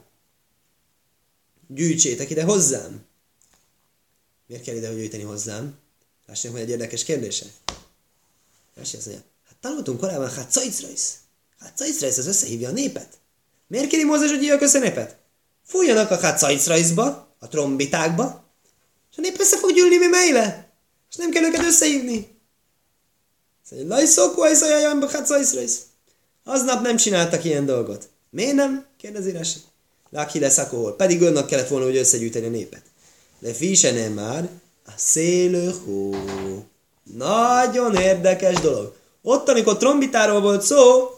Gyűjtsétek 1.67 2.31
ide 2.31 2.43
hozzám. 2.43 3.05
Miért 4.47 4.62
kell 4.62 4.77
ide 4.77 4.95
gyűjteni 4.95 5.23
hozzám? 5.23 5.79
Lássuk, 6.27 6.53
hogy 6.53 6.61
egy 6.61 6.69
érdekes 6.69 7.05
kérdése. 7.05 7.47
Rasi 8.75 8.97
azt 8.97 9.07
mondja, 9.07 9.25
hát 9.47 9.57
tanultunk 9.61 10.01
korábban, 10.01 10.31
hát 10.31 10.53
Caicrajsz. 10.53 11.14
Hát 11.59 11.77
Caicrajsz 11.77 12.19
az 12.19 12.27
összehívja 12.27 12.69
a 12.69 12.73
népet. 12.73 13.19
Miért 13.67 13.88
kéri 13.88 14.05
Mózes, 14.05 14.31
hogy 14.31 14.41
hívják 14.41 14.61
össze 14.61 14.79
népet? 14.79 15.17
Fújjanak 15.67 16.11
a 16.11 16.17
Caicrajszba, 16.17 17.35
a 17.38 17.49
trombitákba, 17.49 18.45
és 19.11 19.17
a 19.17 19.21
nép 19.21 19.41
össze 19.41 19.59
fog 19.59 19.73
gyűlni 19.73 19.97
mi 19.97 20.07
melyre. 20.07 20.73
És 21.11 21.17
nem 21.17 21.31
kell 21.31 21.45
őket 21.45 21.64
összehívni. 21.64 22.38
Szóval, 23.64 23.87
lajszókú, 23.87 24.41
ajszajajajamba, 24.41 25.07
Caicrajsz. 25.07 25.88
Aznap 26.48 26.82
nem 26.82 26.96
csináltak 26.96 27.44
ilyen 27.44 27.66
dolgot. 27.66 28.08
Miért 28.30 28.54
nem? 28.54 28.87
kérdezi 28.98 29.32
Rasi. 29.32 29.58
Laki 30.11 30.38
lesz 30.38 30.58
akkor. 30.58 30.96
Pedig 30.96 31.20
önnek 31.20 31.46
kellett 31.46 31.68
volna, 31.68 31.84
hogy 31.84 31.96
összegyűjteni 31.96 32.46
a 32.46 32.50
népet. 32.50 32.82
de 33.38 33.52
fise 33.52 34.08
már, 34.08 34.48
a 34.87 34.90
szélőhó. 34.96 36.14
Nagyon 37.16 37.96
érdekes 37.96 38.61
dolog. 38.61 38.94
Ott, 39.22 39.48
amikor 39.48 39.76
trombitáról 39.76 40.40
volt 40.40 40.62
szó, 40.62 41.11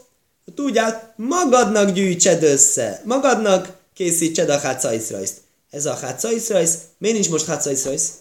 tudják, 0.54 1.12
magadnak 1.16 1.90
gyűjtsed 1.90 2.42
össze, 2.42 3.02
magadnak 3.04 3.76
készítsed 3.94 4.50
a 4.50 4.58
Hácaiszrajszt. 4.58 5.36
Ez 5.70 5.86
a 5.86 5.94
Hácaiszrajsz, 5.94 6.78
miért 6.98 7.16
nincs 7.16 7.30
most 7.30 7.46
Hácaiszrajsz? 7.46 8.12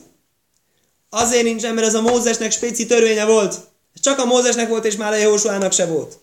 Azért 1.10 1.44
nincsen, 1.44 1.74
mert 1.74 1.88
ez 1.88 1.96
a 1.96 2.02
Mózesnek 2.02 2.52
spéci 2.52 2.86
törvénye 2.86 3.26
volt. 3.26 3.60
Csak 4.02 4.20
a 4.20 4.26
Mózesnek 4.26 4.70
volt, 4.70 4.86
és 4.86 4.96
már 4.96 5.14
a 5.14 5.16
Jósuának 5.16 5.72
se 5.72 5.86
volt. 5.86 6.18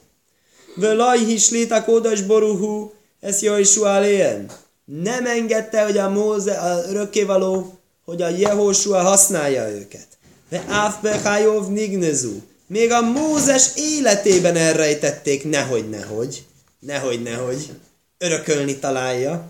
Völaj 0.77 1.25
hisléta 1.25 1.85
kódas 1.85 2.23
boruhu, 2.23 2.93
ez 3.21 3.43
Jósua 3.43 4.01
léjen. 4.01 4.51
Nem 4.85 5.27
engedte, 5.27 5.85
hogy 5.85 5.99
a 5.99 6.09
Móze, 6.09 6.53
a 6.53 6.89
örökkévaló, 6.89 7.79
hogy 8.05 8.23
a 8.23 8.29
Jehoshua 8.29 9.03
használja 9.03 9.69
őket. 9.69 10.07
De 10.49 10.65
áfbehájov 10.69 11.69
nignezu. 11.69 12.41
Még 12.67 12.91
a 12.91 13.01
Mózes 13.01 13.71
életében 13.77 14.57
elrejtették, 14.57 15.45
nehogy, 15.45 15.89
nehogy, 15.89 16.45
nehogy, 16.81 17.23
nehogy, 17.23 17.71
örökölni 18.19 18.77
találja. 18.77 19.49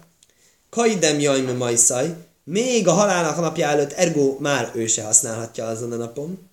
Kaidem 0.70 1.20
jajme 1.20 1.52
majszaj, 1.52 2.14
még 2.44 2.88
a 2.88 2.92
halálnak 2.92 3.40
napja 3.40 3.66
előtt, 3.66 3.92
ergo 3.92 4.36
már 4.40 4.70
ő 4.74 4.86
se 4.86 5.02
használhatja 5.02 5.66
azon 5.66 5.92
a 5.92 5.96
napon. 5.96 6.48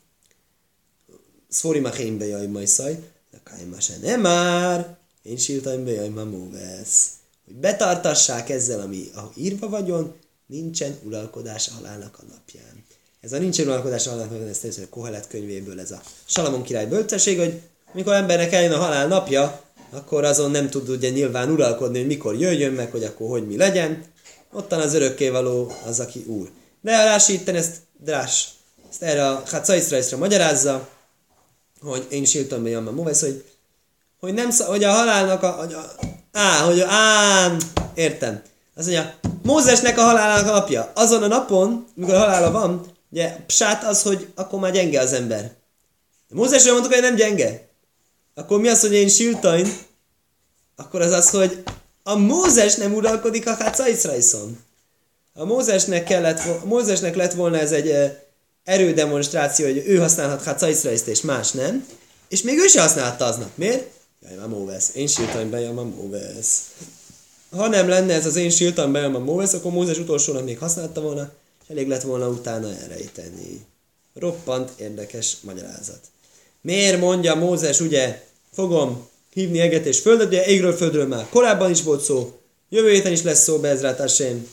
Szforima 1.50 1.92
hénbe 1.92 2.26
jaj 2.26 2.48
majszaj, 2.48 3.00
kaima 3.44 3.80
se 3.80 4.18
már, 4.18 4.98
én 5.24 5.38
sírtaim 5.38 5.86
be 5.86 5.92
jaj 5.92 6.10
móvesz. 6.10 7.10
Hogy 7.46 7.56
betartassák 7.56 8.50
ezzel, 8.50 8.80
ami 8.80 9.10
a 9.16 9.32
írva 9.36 9.70
vagyon, 9.70 10.16
nincsen 10.46 10.98
uralkodás 11.04 11.68
a 11.68 11.74
halálnak 11.74 12.18
a 12.20 12.24
napján. 12.32 12.86
Ez 13.22 13.34
a 13.34 13.38
nincsen 13.38 13.68
uralkodás 13.68 14.08
a 14.08 14.16
napján, 14.16 14.32
ez 14.34 14.40
természetesen 14.40 14.84
a 14.84 14.90
Kohelet 14.90 15.28
könyvéből 15.28 15.80
ez 15.80 15.92
a 15.92 16.02
Salamon 16.26 16.64
király 16.64 16.86
bölcsesség, 16.86 17.40
hogy 17.40 17.62
mikor 17.94 18.14
embernek 18.14 18.54
eljön 18.54 18.72
a 18.72 18.78
halál 18.78 19.08
napja, 19.08 19.62
akkor 19.90 20.24
azon 20.24 20.52
nem 20.52 20.70
tud 20.70 20.90
ugye 20.90 21.10
nyilván 21.10 21.52
uralkodni, 21.52 21.98
hogy 21.98 22.08
mikor 22.08 22.36
jöjjön 22.40 22.74
meg, 22.74 22.92
hogy 22.92 23.04
akkor 23.04 23.30
hogy 23.30 23.48
mi 23.48 23.58
legyen. 23.58 24.04
Ottan 24.52 24.80
az 24.80 24.94
örökkévaló 24.94 25.72
az, 25.86 26.00
aki 26.00 26.24
úr. 26.28 26.50
De 26.82 26.98
a 26.98 27.04
Rási 27.04 27.34
itten 27.34 27.56
ezt, 27.56 27.76
Drás, 28.04 28.50
ezt 28.90 29.02
erre 29.02 29.28
a 29.28 29.44
Hatszaiszra 29.46 30.18
magyarázza, 30.18 30.90
hogy 31.84 32.08
én 32.10 32.22
is 32.22 32.34
írtam 32.34 32.64
be 32.64 32.70
Jamma 32.70 32.92
Movesz, 32.92 33.22
hogy, 33.22 33.46
hogy, 34.20 34.34
nem, 34.34 34.50
hogy 34.66 34.84
a 34.84 34.92
halálnak 34.92 35.44
a, 35.44 35.52
hogy 35.52 35.74
a 35.74 35.96
á, 36.32 36.60
hogy 36.60 36.80
a, 36.80 36.88
á, 36.90 37.52
értem. 37.94 38.42
Az 38.76 38.86
mondja, 38.86 39.14
Mózesnek 39.44 39.98
a 39.98 40.02
halálának 40.02 40.48
a 40.48 40.52
napja. 40.52 40.92
Azon 40.96 41.24
a 41.24 41.28
napon, 41.28 41.88
mikor 41.96 42.14
a 42.14 42.20
halála 42.20 42.52
van, 42.52 42.86
ugye, 43.12 43.36
psát 43.46 43.84
az, 43.84 44.02
hogy 44.02 44.28
akkor 44.36 44.60
már 44.60 44.72
gyenge 44.72 45.00
az 45.00 45.14
ember. 45.14 45.42
De 46.30 46.36
Mózesre 46.36 46.72
mondtuk, 46.72 46.94
hogy 46.94 47.02
nem 47.02 47.16
gyenge. 47.16 47.68
Akkor 48.36 48.60
mi 48.60 48.68
az, 48.68 48.82
hogy 48.82 48.94
én 48.94 49.10
sültain? 49.10 49.68
Akkor 50.76 51.02
az 51.02 51.12
az, 51.12 51.30
hogy 51.30 51.64
a 52.04 52.16
Mózes 52.16 52.76
nem 52.76 52.94
uralkodik 52.94 53.48
a 53.48 53.56
Hácaiszrajszon. 53.56 54.60
A 55.34 55.46
Mózesnek, 55.46 56.04
kellett, 56.04 56.40
a 56.40 56.66
Mózesnek 56.66 57.16
lett 57.16 57.34
volna 57.34 57.58
ez 57.58 57.72
egy 57.72 58.18
erődemonstráció, 58.64 59.66
hogy 59.66 59.84
ő 59.86 59.98
használhat 59.98 60.44
Hácaiszrajszt 60.44 61.08
és 61.08 61.22
más 61.22 61.52
nem, 61.52 61.88
és 62.30 62.42
még 62.42 62.58
ő 62.58 62.68
se 62.68 62.82
használta 62.82 63.26
aznap. 63.26 63.50
Miért? 63.56 63.90
Jaj, 64.22 64.36
már 64.36 64.48
Móvesz. 64.48 64.92
Én 64.96 65.08
sírtam 65.08 65.50
be, 65.50 65.60
jaj, 65.60 65.74
már 65.74 65.86
Móvesz. 65.86 66.62
Ha 67.52 67.68
nem 67.68 67.88
lenne 67.88 68.14
ez 68.14 68.26
az 68.26 68.36
én 68.36 68.50
sírtam 68.50 68.92
be, 68.92 69.06
a 69.06 69.20
Móvesz, 69.20 69.54
akkor 69.54 69.72
Mózes 69.72 69.98
utolsó 69.98 70.42
még 70.42 70.58
használta 70.58 71.02
volna, 71.02 71.32
és 71.64 71.70
elég 71.70 71.88
lett 71.88 72.02
volna 72.02 72.28
utána 72.28 72.76
elrejteni. 72.82 73.66
Roppant 74.14 74.72
érdekes 74.80 75.38
magyarázat. 75.42 76.00
Miért 76.62 77.00
mondja 77.00 77.36
Mózes, 77.36 77.80
ugye, 77.80 78.24
fogom 78.54 79.08
hívni 79.34 79.60
eget 79.60 79.86
és 79.86 80.00
földet, 80.00 80.28
ugye 80.28 80.46
égről 80.46 80.74
földről 80.74 81.08
már 81.08 81.30
korábban 81.30 81.70
is 81.70 81.82
volt 81.82 82.04
szó, 82.04 82.40
jövő 82.70 82.92
héten 82.92 83.12
is 83.12 83.22
lesz 83.22 83.44
szó 83.44 83.58
Bezrát 83.58 84.00
Hashem. 84.00 84.48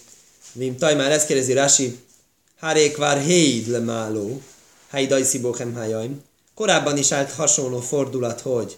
Vim 0.53 0.77
Tajmár 0.77 1.11
ezt 1.11 1.27
kérdezi 1.27 1.53
Rási, 1.53 1.99
Hárékvár 2.61 3.21
héid 3.21 3.69
lemáló, 3.69 4.43
Haidai 4.91 5.23
szibókem 5.23 5.75
hájaim. 5.75 6.23
Korábban 6.55 6.97
is 6.97 7.13
állt 7.13 7.33
hasonló 7.33 7.81
fordulat, 7.81 8.41
hogy 8.41 8.77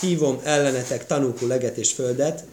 hívom 0.00 0.40
ellenetek 0.44 1.06
tanúkú 1.06 1.46
leget 1.46 1.76
és 1.76 1.92
földet, 1.92 2.44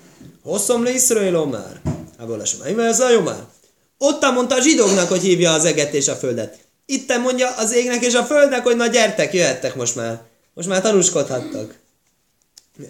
hosszom 0.43 0.83
le 0.83 0.91
Iszraelom 0.91 1.49
már. 1.49 1.81
Hából 2.17 2.41
ez 2.77 2.99
a 2.99 3.09
jó 3.09 3.21
már. 3.21 3.45
Ott 3.97 4.21
mondta 4.21 4.55
a 4.55 4.61
zsidóknak, 4.61 5.07
hogy 5.07 5.21
hívja 5.21 5.53
az 5.53 5.65
eget 5.65 5.93
és 5.93 6.07
a 6.07 6.15
földet. 6.15 6.57
Itt 6.85 7.17
mondja 7.17 7.55
az 7.55 7.73
égnek 7.73 8.05
és 8.05 8.13
a 8.13 8.23
földnek, 8.23 8.63
hogy 8.63 8.75
na 8.75 8.87
gyertek, 8.87 9.33
jöhettek 9.33 9.75
most 9.75 9.95
már. 9.95 10.21
Most 10.53 10.67
már 10.67 10.81
tanúskodhattak. 10.81 11.75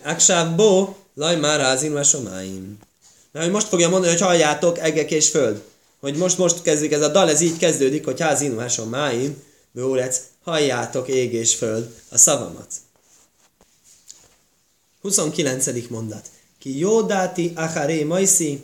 Aksáv 0.03 0.55
bo, 0.55 0.95
laj 1.13 1.35
már 1.35 1.59
rázin 1.59 1.95
a. 1.95 2.07
Na, 3.31 3.41
hogy 3.41 3.51
most 3.51 3.67
fogja 3.67 3.89
mondani, 3.89 4.11
hogy 4.11 4.21
halljátok, 4.21 4.79
egek 4.79 5.11
és 5.11 5.29
föld. 5.29 5.61
Hogy 6.01 6.15
most, 6.15 6.37
most 6.37 6.61
kezdik 6.61 6.91
ez 6.91 7.01
a 7.01 7.07
dal, 7.07 7.29
ez 7.29 7.41
így 7.41 7.57
kezdődik, 7.57 8.05
hogy 8.05 8.19
házin 8.19 8.57
a 8.57 8.69
somáim, 8.69 9.43
bőrec, 9.71 10.21
halljátok 10.43 11.07
ég 11.07 11.33
és 11.33 11.55
föld 11.55 12.01
a 12.09 12.17
szavamat. 12.17 12.73
29. 15.01 15.89
mondat. 15.89 16.29
Ki 16.59 16.77
jódáti 16.77 17.51
acharé 17.55 18.03
majszi, 18.03 18.63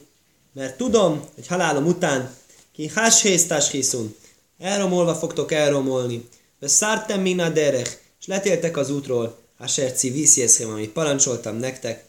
mert 0.54 0.78
tudom, 0.78 1.26
hogy 1.36 1.48
halálom 1.48 1.86
után 1.86 2.36
ki 2.74 2.92
háshésztás 2.94 3.72
hiszun, 3.72 4.16
elromolva 4.60 5.16
fogtok 5.16 5.52
elromolni, 5.52 6.28
de 6.60 6.68
szártem 6.68 7.22
mina 7.22 7.50
derech, 7.50 7.98
és 8.20 8.28
letéltek 8.28 8.78
az 8.78 8.90
útról, 8.90 9.38
Aserci 9.60 10.10
vízjeszhem, 10.10 10.70
amit 10.70 10.90
parancsoltam 10.90 11.56
nektek, 11.56 12.06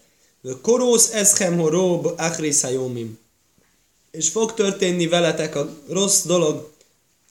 korósz 0.63 1.13
eschem 1.13 1.67
rób 1.67 2.15
achris 2.17 2.61
hajomim. 2.61 3.19
És 4.19 4.29
fog 4.29 4.55
történni 4.55 5.07
veletek 5.07 5.57
a 5.57 5.77
rossz 5.89 6.23
dolog 6.23 6.71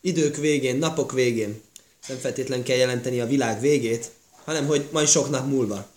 idők 0.02 0.36
végén, 0.36 0.78
napok 0.78 1.12
végén. 1.12 1.62
Nem 2.08 2.18
feltétlen 2.18 2.64
kell 2.64 2.78
jelenteni 2.78 3.20
a 3.20 3.28
világ 3.28 3.62
végét, 3.62 4.12
hanem 4.44 4.66
hogy 4.66 4.88
majd 4.92 5.08
sok 5.08 5.30
nap 5.30 5.48
múlva. 5.48 5.88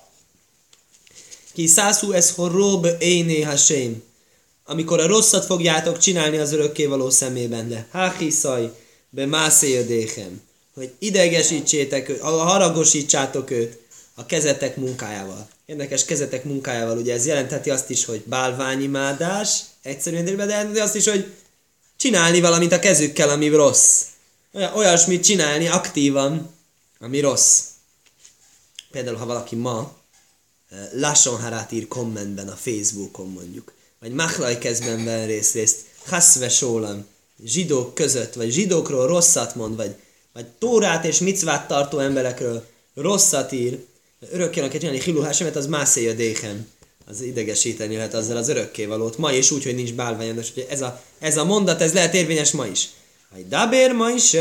Ki 1.52 1.66
szászú 1.66 2.12
ez 2.12 2.30
horrób 2.30 2.86
éné 2.98 3.40
hasém. 3.40 4.02
Amikor 4.64 5.00
a 5.00 5.06
rosszat 5.06 5.44
fogjátok 5.44 5.98
csinálni 5.98 6.36
az 6.36 6.52
örökkévaló 6.52 7.10
szemében, 7.10 7.68
de 7.68 7.88
háhiszaj, 7.90 8.72
be 9.10 9.26
mászéjödéhem, 9.26 10.40
hogy 10.74 10.92
idegesítsétek 10.98 12.08
őt, 12.08 12.20
haragosítsátok 12.20 13.50
őt, 13.50 13.78
a 14.20 14.26
kezetek 14.26 14.76
munkájával. 14.76 15.48
Érdekes 15.66 16.04
kezetek 16.04 16.44
munkájával, 16.44 16.98
ugye 16.98 17.14
ez 17.14 17.26
jelentheti 17.26 17.70
azt 17.70 17.90
is, 17.90 18.04
hogy 18.04 18.22
bálványimádás, 18.24 19.60
egyszerűen, 19.82 20.36
de 20.72 20.82
azt 20.82 20.94
is, 20.94 21.08
hogy 21.08 21.32
csinálni 21.96 22.40
valamit 22.40 22.72
a 22.72 22.78
kezükkel, 22.78 23.28
ami 23.28 23.48
rossz. 23.48 24.02
Olyasmit 24.74 25.24
csinálni 25.24 25.68
aktívan, 25.68 26.50
ami 26.98 27.20
rossz. 27.20 27.62
Például, 28.90 29.16
ha 29.16 29.26
valaki 29.26 29.56
ma 29.56 29.96
eh, 30.70 30.78
Lassonharát 30.92 31.72
ír 31.72 31.88
kommentben 31.88 32.48
a 32.48 32.56
Facebookon 32.56 33.28
mondjuk, 33.28 33.72
vagy 34.00 34.12
Machlaj 34.12 34.58
kezben 34.58 35.04
ven 35.04 35.26
részt, 35.26 35.54
részt 35.54 35.78
Haszve 36.06 36.48
Sólam, 36.48 37.06
zsidók 37.44 37.94
között, 37.94 38.34
vagy 38.34 38.50
zsidókról 38.50 39.06
rosszat 39.06 39.54
mond, 39.54 39.76
vagy, 39.76 39.94
vagy 40.32 40.46
Tórát 40.46 41.04
és 41.04 41.18
micvát 41.18 41.68
tartó 41.68 41.98
emberekről 41.98 42.66
rosszat 42.94 43.52
ír, 43.52 43.88
örökkének 44.20 44.70
kell 44.70 44.78
csinálni 44.78 45.00
hilu 45.00 45.20
hásemet, 45.20 45.56
az 45.56 45.66
mászéja 45.66 46.12
déhem. 46.12 46.68
Az 47.06 47.20
idegesíteni 47.20 47.96
lehet 47.96 48.14
azzal 48.14 48.36
az 48.36 48.48
örökkévalót. 48.48 49.18
Ma 49.18 49.32
is 49.32 49.50
úgy, 49.50 49.64
hogy 49.64 49.74
nincs 49.74 49.92
bálványos. 49.92 50.48
Ez 50.68 50.80
a, 50.80 51.02
ez 51.18 51.36
a 51.36 51.44
mondat, 51.44 51.80
ez 51.80 51.92
lehet 51.92 52.14
érvényes 52.14 52.50
ma 52.50 52.66
is. 52.66 52.88
Hay 53.30 53.44
dabér 53.48 53.92
ma 53.92 54.10
is, 54.10 54.36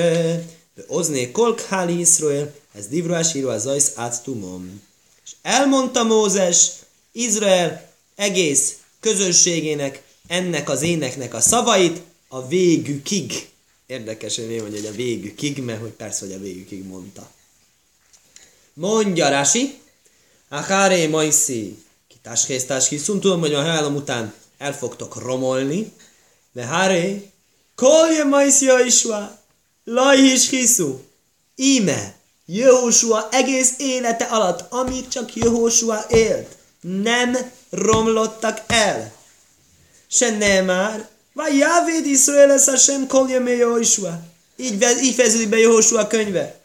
ozné 0.87 1.31
kolk 1.31 1.61
háli 1.61 1.99
Iszrael, 1.99 2.53
ez 2.75 2.87
divruás 2.87 3.33
író 3.33 3.49
az 3.49 3.65
ajsz 3.65 3.91
át 3.95 4.23
tumom. 4.23 4.81
És 5.25 5.31
elmondta 5.41 6.03
Mózes, 6.03 6.69
Izrael 7.11 7.91
egész 8.15 8.77
közösségének, 8.99 10.01
ennek 10.27 10.69
az 10.69 10.81
éneknek 10.81 11.33
a 11.33 11.39
szavait 11.39 12.01
a 12.27 12.47
végükig. 12.47 13.47
Érdekes, 13.85 14.35
hogy 14.35 14.47
mi 14.47 14.57
mondja, 14.57 14.79
hogy 14.79 14.89
a 14.89 14.95
végükig, 14.95 15.57
mert 15.57 15.81
hogy 15.81 15.89
persze, 15.89 16.25
hogy 16.25 16.35
a 16.35 16.39
végükig 16.39 16.83
mondta. 16.83 17.31
Mondja 18.79 19.29
Rási, 19.29 19.79
Acháré 20.49 21.07
majszi, 21.07 21.83
kitáskésztás 22.07 22.87
hiszum, 22.87 23.19
tudom, 23.19 23.39
hogy 23.39 23.53
a 23.53 23.61
halálom 23.61 23.95
után 23.95 24.33
el 24.57 24.73
fogtok 24.73 25.21
romolni, 25.21 25.93
de 26.51 26.65
háré, 26.65 27.31
kolje 27.75 28.23
majszi 28.23 28.69
a 28.69 28.79
isva, 28.79 29.39
laj 29.83 30.17
is 30.17 30.49
hiszú, 30.49 31.01
íme, 31.55 32.15
Jehoshua 32.45 33.27
egész 33.31 33.73
élete 33.77 34.23
alatt, 34.23 34.71
amit 34.71 35.09
csak 35.09 35.35
Jehoshua 35.35 36.05
élt, 36.09 36.57
nem 36.81 37.37
romlottak 37.69 38.61
el. 38.67 39.13
Se 40.07 40.37
nem 40.37 40.65
már, 40.65 41.09
Vagy 41.33 41.57
Jávéd 41.57 42.05
Iszrael 42.05 42.47
lesz 42.47 42.67
a 42.67 42.77
sem 42.77 43.07
kolja 43.07 43.49
Jósua. 43.49 44.19
Így, 44.55 44.85
így 45.01 45.13
fejeződik 45.13 45.49
be 45.49 45.57
Jósua 45.57 46.07
könyve. 46.07 46.58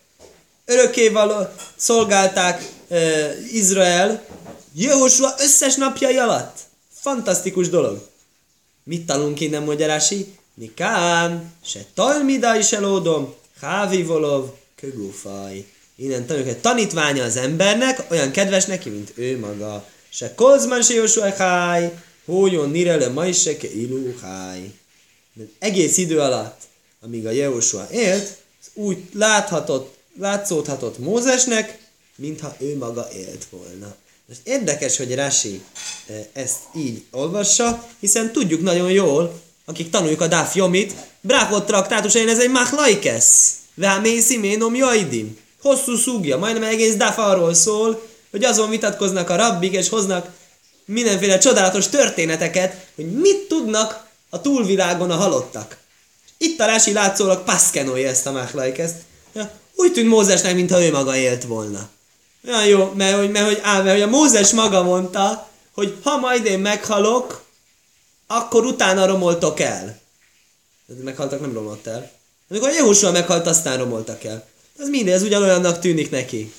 Örökkévaló 0.66 1.46
szolgálták 1.76 2.62
uh, 2.88 3.30
Izrael 3.52 4.26
Jósua 4.72 5.34
összes 5.38 5.74
napjai 5.74 6.16
alatt. 6.16 6.58
Fantasztikus 7.00 7.68
dolog. 7.68 8.08
Mit 8.84 9.06
tanulunk 9.06 9.40
innen, 9.40 9.62
magyarási? 9.62 10.34
Mikán, 10.54 11.52
se 11.64 11.84
talmida 11.94 12.58
is 12.58 12.72
elódom, 12.72 13.34
hávi 13.60 14.02
volov, 14.02 14.50
kögúfaj. 14.76 15.64
Innen 15.96 16.26
tanuljuk, 16.26 16.48
hogy 16.48 16.60
tanítványa 16.60 17.24
az 17.24 17.36
embernek 17.36 18.02
olyan 18.10 18.30
kedves 18.30 18.64
neki, 18.64 18.88
mint 18.88 19.12
ő 19.14 19.38
maga. 19.38 19.84
Se 20.08 20.34
kozman 20.34 20.82
se 20.82 20.94
Jósua 20.94 21.34
háj, 21.34 21.92
hójon 22.24 22.70
nirele 22.70 23.08
majseke 23.08 23.72
ilú 23.72 24.14
háj. 24.20 24.72
Egész 25.58 25.96
idő 25.96 26.20
alatt, 26.20 26.60
amíg 27.00 27.26
a 27.26 27.30
Jósua 27.30 27.88
élt, 27.90 28.36
úgy 28.74 28.98
láthatott, 29.12 29.93
látszódhatott 30.18 30.98
Mózesnek, 30.98 31.78
mintha 32.16 32.54
ő 32.58 32.76
maga 32.76 33.08
élt 33.12 33.46
volna. 33.50 33.94
Most 34.28 34.40
érdekes, 34.44 34.96
hogy 34.96 35.14
Rasi 35.14 35.62
eh, 36.06 36.26
ezt 36.32 36.58
így 36.76 37.04
olvassa, 37.10 37.88
hiszen 38.00 38.32
tudjuk 38.32 38.62
nagyon 38.62 38.90
jól, 38.90 39.40
akik 39.64 39.90
tanuljuk 39.90 40.20
a 40.20 40.26
Daf 40.26 40.54
Jomit, 40.54 40.94
Brákot 41.20 41.66
traktátusain 41.66 42.28
ez 42.28 42.38
egy 42.38 42.50
machlaikesz. 42.50 43.52
Vámé 43.74 44.20
sziménom 44.20 44.74
jajdim. 44.74 45.38
Hosszú 45.62 45.96
szúgja, 45.96 46.38
majdnem 46.38 46.68
egész 46.68 46.94
Daf 46.94 47.18
arról 47.18 47.54
szól, 47.54 48.06
hogy 48.30 48.44
azon 48.44 48.70
vitatkoznak 48.70 49.30
a 49.30 49.36
rabbik, 49.36 49.72
és 49.72 49.88
hoznak 49.88 50.28
mindenféle 50.84 51.38
csodálatos 51.38 51.88
történeteket, 51.88 52.86
hogy 52.94 53.12
mit 53.12 53.48
tudnak 53.48 54.06
a 54.30 54.40
túlvilágon 54.40 55.10
a 55.10 55.16
halottak. 55.16 55.76
Itt 56.38 56.60
a 56.60 56.66
Rási 56.66 56.92
látszólag 56.92 57.44
paszkenolja 57.44 58.08
ezt 58.08 58.26
a 58.26 58.32
machlaikeszt. 58.32 58.96
Ja, 59.34 59.50
úgy 59.76 59.92
tűnt 59.92 60.08
Mózesnek, 60.08 60.54
mintha 60.54 60.82
ő 60.82 60.90
maga 60.90 61.16
élt 61.16 61.44
volna. 61.44 61.88
Olyan 62.46 62.66
jó, 62.66 62.92
mert, 62.94 63.16
hogy, 63.16 63.30
mert, 63.30 63.46
hogy, 63.46 63.58
á, 63.62 63.82
mert 63.82 63.90
hogy 63.90 64.08
a 64.08 64.16
Mózes 64.16 64.52
maga 64.52 64.82
mondta, 64.82 65.50
hogy 65.72 65.96
ha 66.02 66.16
majd 66.16 66.44
én 66.44 66.58
meghalok, 66.58 67.44
akkor 68.26 68.64
utána 68.64 69.06
romoltok 69.06 69.60
el. 69.60 70.00
Meghaltak, 70.86 71.40
nem 71.40 71.52
romoltak 71.52 71.94
el. 71.94 72.10
Amikor 72.48 72.70
Jéhusua 72.70 73.10
meghalt, 73.10 73.46
aztán 73.46 73.78
romoltak 73.78 74.24
el. 74.24 74.48
Ez 74.78 74.88
mindez 74.88 75.22
ugyanolyannak 75.22 75.78
tűnik 75.78 76.10
neki. 76.10 76.52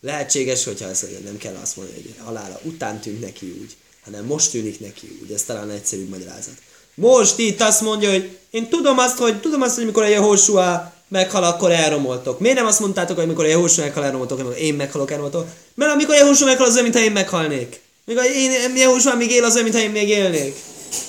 Lehetséges, 0.00 0.64
hogyha 0.64 0.88
ezt 0.88 1.22
nem 1.24 1.36
kell 1.36 1.54
azt 1.62 1.76
mondani, 1.76 2.02
hogy 2.02 2.14
halála 2.24 2.60
után 2.62 3.00
tűnt 3.00 3.20
neki 3.20 3.56
úgy, 3.60 3.76
hanem 4.04 4.24
most 4.24 4.50
tűnik 4.50 4.80
neki 4.80 5.18
úgy. 5.22 5.32
Ez 5.32 5.42
talán 5.42 5.70
egyszerűbb 5.70 6.08
magyarázat. 6.08 6.54
Most 6.96 7.38
itt 7.38 7.60
azt 7.60 7.80
mondja, 7.80 8.10
hogy 8.10 8.38
én 8.50 8.68
tudom 8.68 8.98
azt, 8.98 9.18
hogy 9.18 9.40
tudom 9.40 9.62
azt, 9.62 9.74
hogy 9.74 9.84
mikor 9.84 10.02
a 10.02 10.08
Jehoshua 10.08 10.92
meghal, 11.08 11.44
akkor 11.44 11.70
elromoltok. 11.70 12.40
Miért 12.40 12.56
nem 12.56 12.66
azt 12.66 12.80
mondtátok, 12.80 13.16
hogy 13.16 13.24
amikor 13.24 13.44
a 13.44 13.48
Jehoshua 13.48 13.84
meghal, 13.84 14.04
elromoltok, 14.04 14.38
amikor 14.38 14.58
én 14.58 14.74
meghalok, 14.74 15.10
elromoltok? 15.10 15.46
Mert 15.74 15.92
amikor 15.92 16.14
a 16.14 16.18
Jehoshua 16.18 16.46
meghal, 16.46 16.66
az 16.66 16.72
olyan, 16.72 16.82
mintha 16.82 17.02
én 17.02 17.12
meghalnék. 17.12 17.80
Még 18.04 18.16
én, 18.34 18.76
Jehoshua 18.76 19.14
még 19.14 19.30
él, 19.30 19.44
az 19.44 19.52
olyan, 19.52 19.64
mintha 19.64 19.82
én 19.82 19.90
még 19.90 20.08
élnék. 20.08 20.56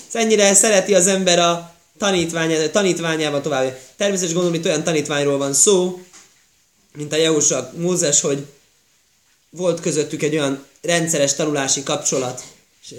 Ez 0.07 0.15
ennyire 0.21 0.53
szereti 0.53 0.93
az 0.93 1.07
ember 1.07 1.39
a 1.39 1.75
tanítvány, 1.97 2.71
tanítványában 2.71 3.41
tovább. 3.41 3.79
Természetesen 3.97 4.35
gondolom, 4.35 4.59
hogy 4.59 4.69
olyan 4.69 4.83
tanítványról 4.83 5.37
van 5.37 5.53
szó, 5.53 6.01
mint 6.97 7.13
a 7.13 7.15
Jehoshua 7.15 7.71
Mózes, 7.77 8.21
hogy 8.21 8.45
volt 9.49 9.79
közöttük 9.79 10.23
egy 10.23 10.33
olyan 10.33 10.65
rendszeres 10.81 11.35
tanulási 11.35 11.83
kapcsolat, 11.83 12.43
és 12.81 12.95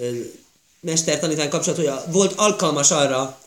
mester-tanítvány 0.79 1.49
kapcsolat, 1.49 1.79
hogy 1.79 1.87
a, 1.87 2.03
volt 2.11 2.33
alkalmas 2.33 2.91
arra 2.91 3.41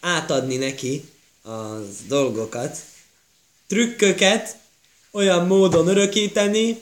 átadni 0.00 0.56
neki 0.56 1.08
a 1.42 1.78
dolgokat, 2.06 2.78
trükköket 3.66 4.56
olyan 5.10 5.46
módon 5.46 5.88
örökíteni, 5.88 6.78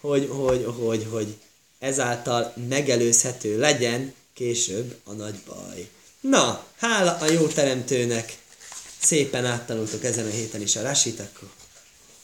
hogy, 0.00 0.28
hogy, 0.30 0.66
hogy, 0.78 1.06
hogy 1.10 1.36
ezáltal 1.78 2.54
megelőzhető 2.68 3.58
legyen 3.58 4.14
később 4.34 5.00
a 5.04 5.12
nagy 5.12 5.34
baj. 5.46 5.88
Na, 6.20 6.66
hála 6.76 7.16
a 7.20 7.30
jó 7.30 7.46
teremtőnek, 7.46 8.38
szépen 8.98 9.44
áttanultok 9.44 10.04
ezen 10.04 10.26
a 10.26 10.30
héten 10.30 10.60
is 10.60 10.76
a 10.76 10.82
rasit, 10.82 11.20
akkor 11.20 11.48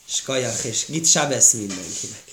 skajach 0.04 0.66
és 0.66 0.84
git 0.88 1.06
sabesz 1.06 1.52
mindenkinek. 1.52 2.27